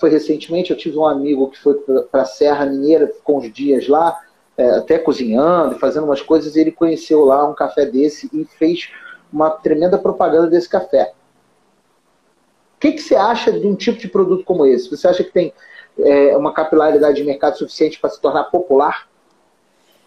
[0.00, 1.74] foi recentemente, eu tive um amigo que foi
[2.10, 4.18] para a Serra Mineira, ficou uns dias lá,
[4.56, 8.88] é, até cozinhando, fazendo umas coisas, e ele conheceu lá um café desse e fez
[9.32, 11.12] uma tremenda propaganda desse café.
[12.76, 14.90] O que, que você acha de um tipo de produto como esse?
[14.90, 15.52] Você acha que tem
[15.98, 19.08] é, uma capilaridade de mercado suficiente para se tornar popular?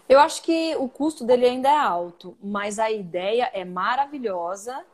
[0.08, 4.84] Eu acho que o custo dele ainda é alto, mas a ideia é maravilhosa,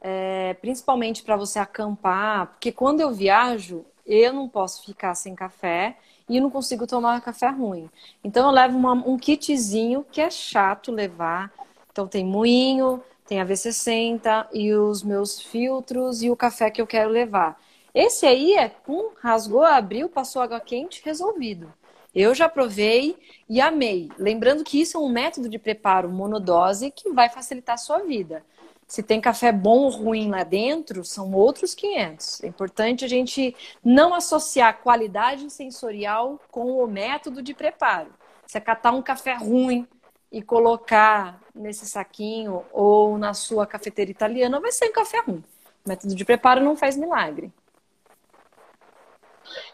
[0.00, 5.96] é, principalmente para você acampar, porque quando eu viajo, eu não posso ficar sem café
[6.28, 7.88] e não consigo tomar café ruim.
[8.22, 11.52] Então eu levo uma, um kitzinho que é chato levar.
[11.92, 16.86] Então tem moinho, tem a V60 e os meus filtros e o café que eu
[16.86, 17.58] quero levar.
[17.94, 21.72] Esse aí é, pum, rasgou, abriu, passou água quente, resolvido.
[22.14, 23.16] Eu já provei
[23.48, 24.08] e amei.
[24.18, 28.44] Lembrando que isso é um método de preparo monodose que vai facilitar a sua vida.
[28.86, 32.44] Se tem café bom ou ruim lá dentro, são outros 500.
[32.44, 38.10] É importante a gente não associar qualidade sensorial com o método de preparo.
[38.46, 39.86] Se catar um café ruim
[40.34, 45.44] e colocar nesse saquinho ou na sua cafeteira italiana, vai ser um café ruim.
[45.86, 47.52] O método de preparo não faz milagre.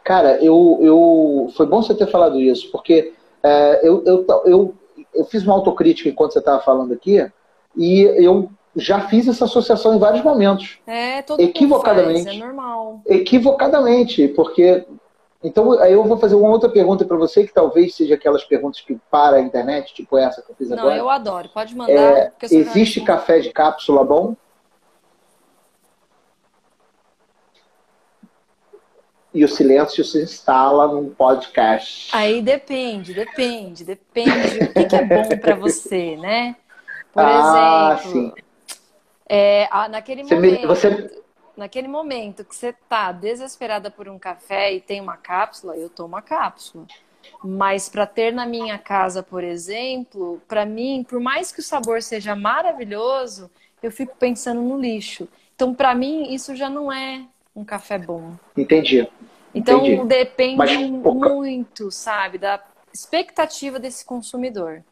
[0.05, 4.75] Cara, eu, eu foi bom você ter falado isso, porque é, eu, eu, eu,
[5.15, 7.27] eu fiz uma autocrítica enquanto você estava falando aqui,
[7.75, 10.79] e eu já fiz essa associação em vários momentos.
[10.87, 12.25] É, todo equivocadamente.
[12.25, 13.01] Faz, é normal.
[13.07, 14.87] Equivocadamente, porque
[15.43, 18.83] então, aí eu vou fazer uma outra pergunta para você, que talvez seja aquelas perguntas
[18.83, 20.97] que para a internet, tipo essa que eu fiz Não, agora.
[20.97, 21.49] Não, eu adoro.
[21.49, 21.93] Pode mandar.
[21.93, 24.37] É, existe café de cápsula bom?
[29.33, 32.15] E o silêncio se instala num podcast.
[32.15, 34.65] Aí depende, depende, depende.
[34.65, 36.57] o que, que é bom para você, né?
[37.13, 38.33] Por ah, exemplo, sim.
[39.27, 40.61] É, naquele você momento.
[40.61, 41.20] Me, você
[41.61, 46.17] naquele momento que você tá desesperada por um café e tem uma cápsula, eu tomo
[46.17, 46.87] a cápsula.
[47.45, 52.03] Mas para ter na minha casa, por exemplo, para mim, por mais que o sabor
[52.03, 53.51] seja maravilhoso,
[53.83, 55.29] eu fico pensando no lixo.
[55.55, 58.33] Então, para mim, isso já não é um café bom.
[58.57, 59.07] Entendi.
[59.55, 60.05] Então, Entendi.
[60.07, 64.83] depende Mas, muito, sabe, da expectativa desse consumidor.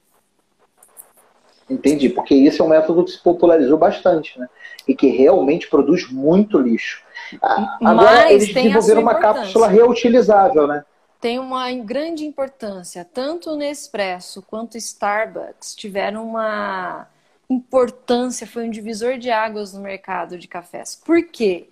[1.69, 4.49] Entendi, porque isso é um método que se popularizou bastante, né?
[4.87, 7.03] E que realmente produz muito lixo.
[7.43, 10.85] Agora Mas eles desenvolveram uma cápsula reutilizável, né?
[11.21, 13.05] Tem uma grande importância.
[13.05, 17.09] Tanto o Nespresso quanto o Starbucks tiveram uma
[17.51, 21.01] importância, foi um divisor de águas no mercado de cafés.
[21.05, 21.69] Por quê?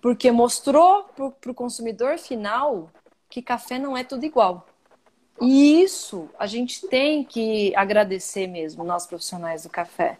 [0.00, 2.90] Porque mostrou para o consumidor final
[3.28, 4.66] que café não é tudo igual.
[5.40, 10.18] E isso a gente tem que agradecer mesmo, nós profissionais do café.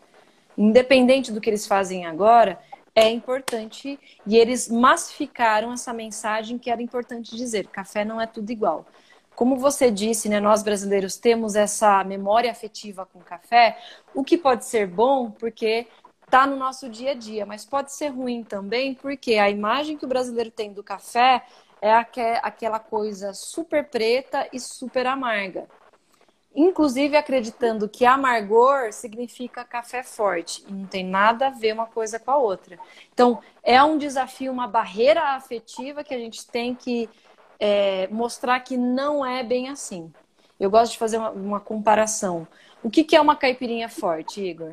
[0.56, 2.58] Independente do que eles fazem agora,
[2.94, 8.50] é importante e eles massificaram essa mensagem que era importante dizer: café não é tudo
[8.50, 8.86] igual.
[9.34, 13.78] Como você disse, né, nós brasileiros temos essa memória afetiva com café,
[14.14, 15.86] o que pode ser bom porque
[16.24, 20.06] está no nosso dia a dia, mas pode ser ruim também porque a imagem que
[20.06, 21.44] o brasileiro tem do café
[21.86, 25.66] é aquela coisa super preta e super amarga.
[26.54, 32.18] Inclusive acreditando que amargor significa café forte e não tem nada a ver uma coisa
[32.18, 32.78] com a outra.
[33.12, 37.10] Então, é um desafio, uma barreira afetiva que a gente tem que
[37.60, 40.10] é, mostrar que não é bem assim.
[40.58, 42.48] Eu gosto de fazer uma, uma comparação.
[42.82, 44.72] O que, que é uma caipirinha forte, Igor?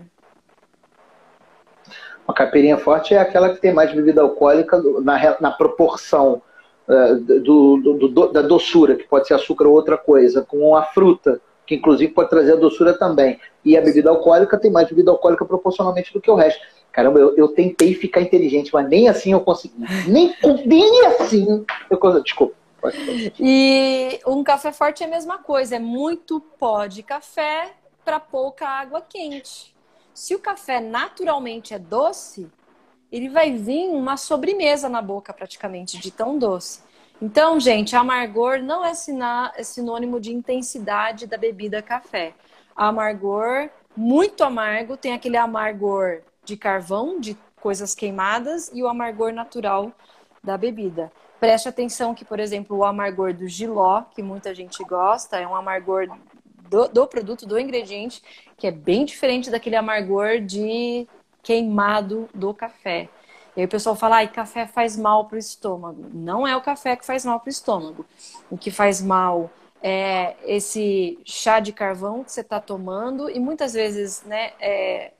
[2.25, 6.41] Uma caipirinha forte é aquela que tem mais bebida alcoólica na, na proporção
[6.87, 11.41] do, do, do, da doçura, que pode ser açúcar ou outra coisa, com a fruta,
[11.65, 13.39] que inclusive pode trazer a doçura também.
[13.63, 16.61] E a bebida alcoólica tem mais bebida alcoólica proporcionalmente do que o resto.
[16.91, 19.73] Caramba, eu, eu tentei ficar inteligente, mas nem assim eu consegui.
[20.07, 20.33] Nem,
[20.65, 22.23] nem assim eu consegui.
[22.23, 22.55] Desculpa.
[23.39, 27.71] E um café forte é a mesma coisa, é muito pó de café
[28.03, 29.73] para pouca água quente.
[30.13, 32.47] Se o café naturalmente é doce,
[33.13, 36.81] ele vai vir uma sobremesa na boca praticamente de tão doce.
[37.21, 38.91] Então, gente, amargor não é,
[39.55, 42.33] é sinônimo de intensidade da bebida café.
[42.75, 49.91] Amargor, muito amargo, tem aquele amargor de carvão, de coisas queimadas, e o amargor natural
[50.43, 51.11] da bebida.
[51.39, 55.55] Preste atenção que, por exemplo, o amargor do giló, que muita gente gosta, é um
[55.55, 56.07] amargor
[56.67, 58.23] do, do produto, do ingrediente,
[58.57, 61.07] que é bem diferente daquele amargor de
[61.43, 63.09] queimado do café.
[63.55, 66.09] E aí o pessoal fala, ai, café faz mal para o estômago.
[66.11, 68.05] Não é o café que faz mal para o estômago.
[68.49, 73.73] O que faz mal é esse chá de carvão que você está tomando e muitas
[73.73, 75.11] vezes, né, é,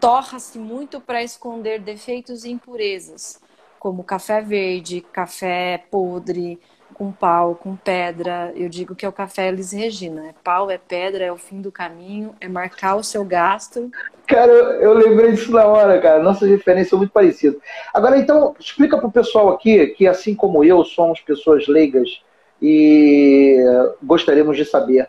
[0.00, 3.40] torra-se muito para esconder defeitos e impurezas,
[3.78, 6.60] como café verde, café podre,
[6.94, 8.52] com pau, com pedra.
[8.54, 10.28] Eu digo que é o café Elis Regina.
[10.28, 13.90] É pau, é pedra, é o fim do caminho, é marcar o seu gasto.
[14.26, 16.22] Cara, eu, lembrei disso na hora, cara.
[16.22, 17.60] Nossas referências são muito parecidas.
[17.94, 22.22] Agora, então, explica para o pessoal aqui que, assim como eu, somos pessoas leigas
[22.60, 23.56] e
[24.02, 25.08] gostaríamos de saber.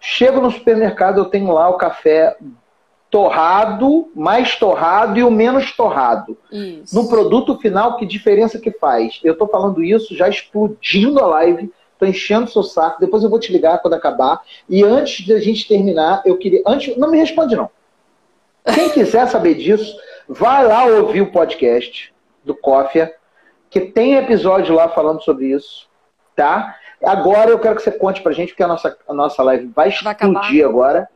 [0.00, 2.36] Chego no supermercado, eu tenho lá o café
[3.14, 6.36] torrado, mais torrado e o menos torrado.
[6.50, 6.92] Isso.
[6.92, 9.20] No produto final, que diferença que faz?
[9.22, 13.30] Eu estou falando isso já explodindo a live, estou enchendo o seu saco, depois eu
[13.30, 14.40] vou te ligar quando acabar.
[14.68, 16.60] E antes de a gente terminar, eu queria.
[16.66, 17.70] Antes, não me responde, não.
[18.74, 19.96] Quem quiser saber disso,
[20.28, 22.12] vai lá ouvir o podcast
[22.42, 23.14] do Cófia,
[23.70, 25.86] que tem episódio lá falando sobre isso,
[26.34, 26.74] tá?
[27.00, 29.90] Agora eu quero que você conte pra gente, porque a nossa, a nossa live vai
[29.90, 31.08] explodir vai agora.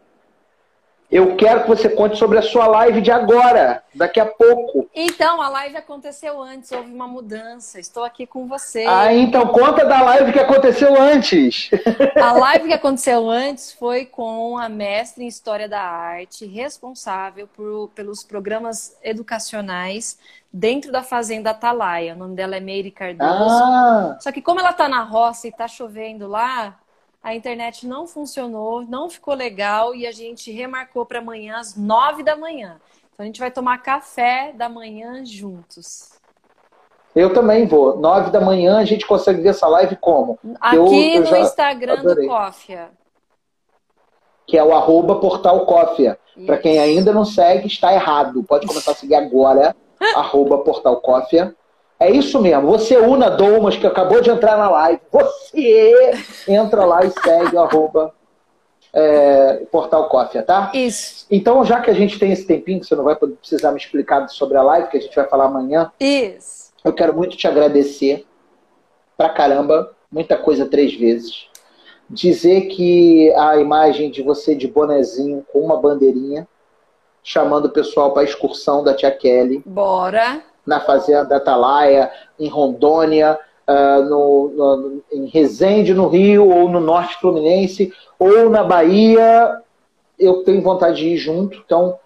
[1.11, 4.91] Eu quero que você conte sobre a sua live de agora, daqui a pouco.
[4.95, 7.81] Então, a live aconteceu antes, houve uma mudança.
[7.81, 8.85] Estou aqui com você.
[8.87, 11.71] Ah, então conta da live que aconteceu antes.
[12.21, 17.89] A live que aconteceu antes foi com a mestre em História da Arte, responsável por,
[17.95, 20.19] pelos programas educacionais
[20.53, 22.15] dentro da Fazenda Atalaia.
[22.15, 23.63] O nome dela é Meire Cardoso.
[23.65, 24.19] Ah.
[24.21, 26.77] Só que como ela está na roça e está chovendo lá,
[27.29, 32.23] a internet não funcionou, não ficou legal e a gente remarcou para amanhã às nove
[32.23, 32.81] da manhã.
[33.13, 36.13] Então a gente vai tomar café da manhã juntos.
[37.15, 37.99] Eu também vou.
[37.99, 40.39] Nove da manhã a gente consegue ver essa live como?
[40.61, 42.27] Aqui eu, eu no Instagram adorei.
[42.27, 42.91] do Cófia.
[44.47, 46.19] Que é o arroba portal Cófia.
[46.47, 48.43] Para quem ainda não segue, está errado.
[48.43, 49.77] Pode começar a seguir agora,
[50.15, 51.55] arroba portal Cófia.
[52.01, 52.69] É isso mesmo.
[52.69, 56.13] Você, Una Domas, que acabou de entrar na live, você
[56.47, 58.15] entra lá e segue o arroba
[58.93, 60.71] é, Portal Coffee, tá?
[60.75, 61.27] Isso.
[61.31, 64.29] Então, já que a gente tem esse tempinho, que você não vai precisar me explicar
[64.29, 65.91] sobre a live, que a gente vai falar amanhã.
[65.99, 66.73] Isso.
[66.85, 68.25] Eu quero muito te agradecer
[69.17, 71.49] pra caramba, muita coisa três vezes.
[72.09, 76.47] Dizer que a imagem de você de bonezinho com uma bandeirinha,
[77.23, 79.63] chamando o pessoal para a excursão da tia Kelly.
[79.67, 80.43] Bora!
[80.69, 87.19] Na Fazenda Atalaia, em Rondônia, uh, no, no, em Resende, no Rio, ou no Norte
[87.19, 89.61] Fluminense, ou na Bahia,
[90.19, 91.59] eu tenho vontade de ir junto.
[91.65, 91.99] Então,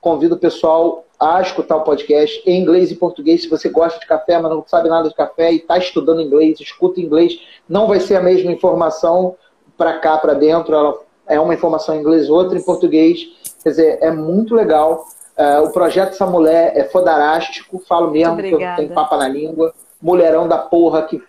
[0.00, 3.42] convido o pessoal a escutar o podcast em inglês e português.
[3.42, 6.58] Se você gosta de café, mas não sabe nada de café e está estudando inglês,
[6.58, 7.38] escuta inglês.
[7.68, 9.36] Não vai ser a mesma informação
[9.76, 10.74] para cá, para dentro.
[10.74, 10.94] Ela
[11.26, 13.28] é uma informação em inglês, outra em português.
[13.62, 15.04] Quer dizer, é muito legal.
[15.36, 19.74] Uh, o projeto Essa Mulher é fodarástico, falo mesmo que eu tenho papa na língua.
[20.00, 21.22] Mulherão da porra que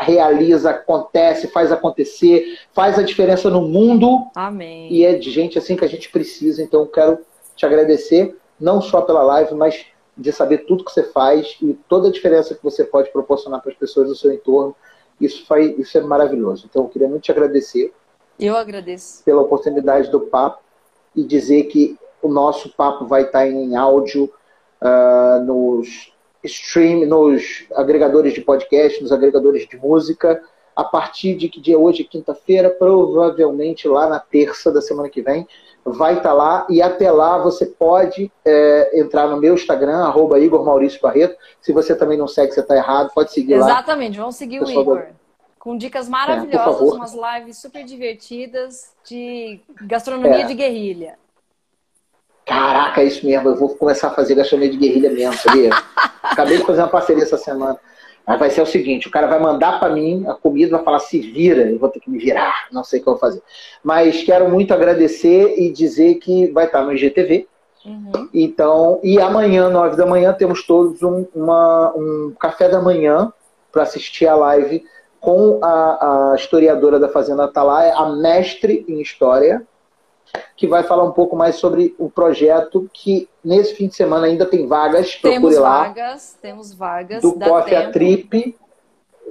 [0.00, 4.26] realiza, acontece, faz acontecer, faz a diferença no mundo.
[4.34, 4.92] Amém.
[4.92, 6.62] E é de gente assim que a gente precisa.
[6.62, 7.18] Então, quero
[7.54, 9.86] te agradecer, não só pela live, mas
[10.16, 13.72] de saber tudo que você faz e toda a diferença que você pode proporcionar para
[13.72, 14.74] as pessoas do seu entorno.
[15.20, 16.66] Isso, faz, isso é maravilhoso.
[16.68, 17.92] Então, eu queria muito te agradecer.
[18.38, 19.22] Eu agradeço.
[19.24, 20.60] Pela oportunidade do papo
[21.14, 24.32] e dizer que o nosso papo vai estar em áudio
[24.80, 26.12] uh, nos
[26.42, 30.42] stream, nos agregadores de podcast, nos agregadores de música.
[30.74, 35.46] A partir de que dia hoje, quinta-feira, provavelmente lá na terça da semana que vem,
[35.84, 36.66] vai estar lá.
[36.68, 41.36] E até lá você pode é, entrar no meu Instagram, arroba Igor Maurício Barreto.
[41.60, 43.78] Se você também não segue, você está errado, pode seguir Exatamente, lá.
[43.78, 44.98] Exatamente, vamos seguir o Igor.
[44.98, 45.24] Do...
[45.60, 50.46] Com dicas maravilhosas, é, umas lives super divertidas de gastronomia é.
[50.46, 51.18] de guerrilha.
[52.44, 55.70] Caraca, é isso mesmo, eu vou começar a fazer gastronomia de guerrilha mesmo, sabia?
[56.22, 57.78] Acabei de fazer uma parceria essa semana.
[58.26, 60.98] Aí vai ser o seguinte: o cara vai mandar para mim a comida, vai falar
[60.98, 63.42] se vira, eu vou ter que me virar, não sei o que eu vou fazer.
[63.82, 67.46] Mas quero muito agradecer e dizer que vai estar no IGTV.
[67.84, 68.28] Uhum.
[68.32, 73.30] Então, e amanhã, nove da manhã, temos todos um, uma, um café da manhã
[73.70, 74.82] para assistir a live
[75.20, 79.66] com a, a historiadora da Fazenda Atalaia, a mestre em História,
[80.56, 84.46] que vai falar um pouco mais sobre o projeto que nesse fim de semana ainda
[84.46, 85.16] tem vagas.
[85.16, 85.84] Temos lá.
[85.84, 87.22] vagas, temos vagas.
[87.22, 88.56] Do Coffee a Trip.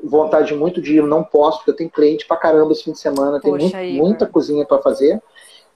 [0.04, 3.00] Vontade muito de ir, não posso, porque eu tenho cliente pra caramba esse fim de
[3.00, 5.22] semana, tem muito, muita cozinha para fazer.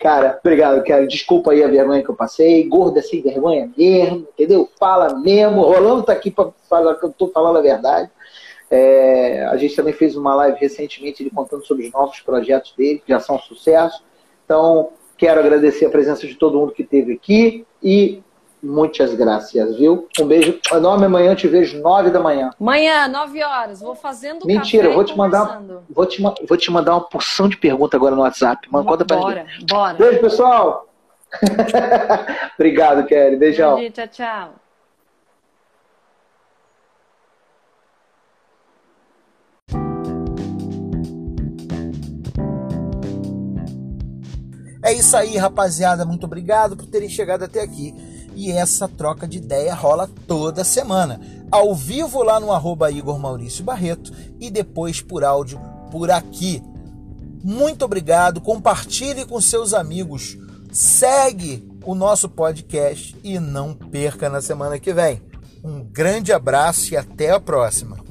[0.00, 1.06] Cara, obrigado, cara.
[1.06, 2.66] Desculpa aí a vergonha que eu passei.
[2.68, 4.68] Gorda sem vergonha mesmo, entendeu?
[4.78, 5.62] Fala mesmo.
[5.62, 8.10] Rolando tá aqui para falar que eu tô falando a verdade.
[8.70, 13.02] É, a gente também fez uma live recentemente ele contando sobre os novos projetos dele,
[13.04, 14.02] que já são um sucesso.
[14.44, 18.22] Então, Quero agradecer a presença de todo mundo que esteve aqui e
[18.62, 20.08] muitas graças, viu?
[20.20, 21.06] Um beijo enorme.
[21.06, 22.50] Amanhã eu te vejo nove da manhã.
[22.60, 23.80] Amanhã, nove horas.
[23.80, 25.60] Vou fazendo Mentira, vou te mandar,
[25.90, 28.68] vou te, vou te mandar uma porção de perguntas agora no WhatsApp.
[28.70, 29.94] Manda, conta pra bora, bora.
[29.94, 30.86] Beijo, pessoal.
[32.54, 33.36] Obrigado, Kelly.
[33.36, 33.74] Beijão.
[33.74, 34.67] Beijo, tchau, tchau.
[44.88, 46.06] É isso aí, rapaziada.
[46.06, 47.94] Muito obrigado por terem chegado até aqui.
[48.34, 51.20] E essa troca de ideia rola toda semana.
[51.50, 54.10] Ao vivo lá no arroba Igor Maurício Barreto
[54.40, 55.60] e depois por áudio
[55.92, 56.62] por aqui.
[57.44, 58.40] Muito obrigado.
[58.40, 60.38] Compartilhe com seus amigos.
[60.72, 65.20] Segue o nosso podcast e não perca na semana que vem.
[65.62, 68.07] Um grande abraço e até a próxima.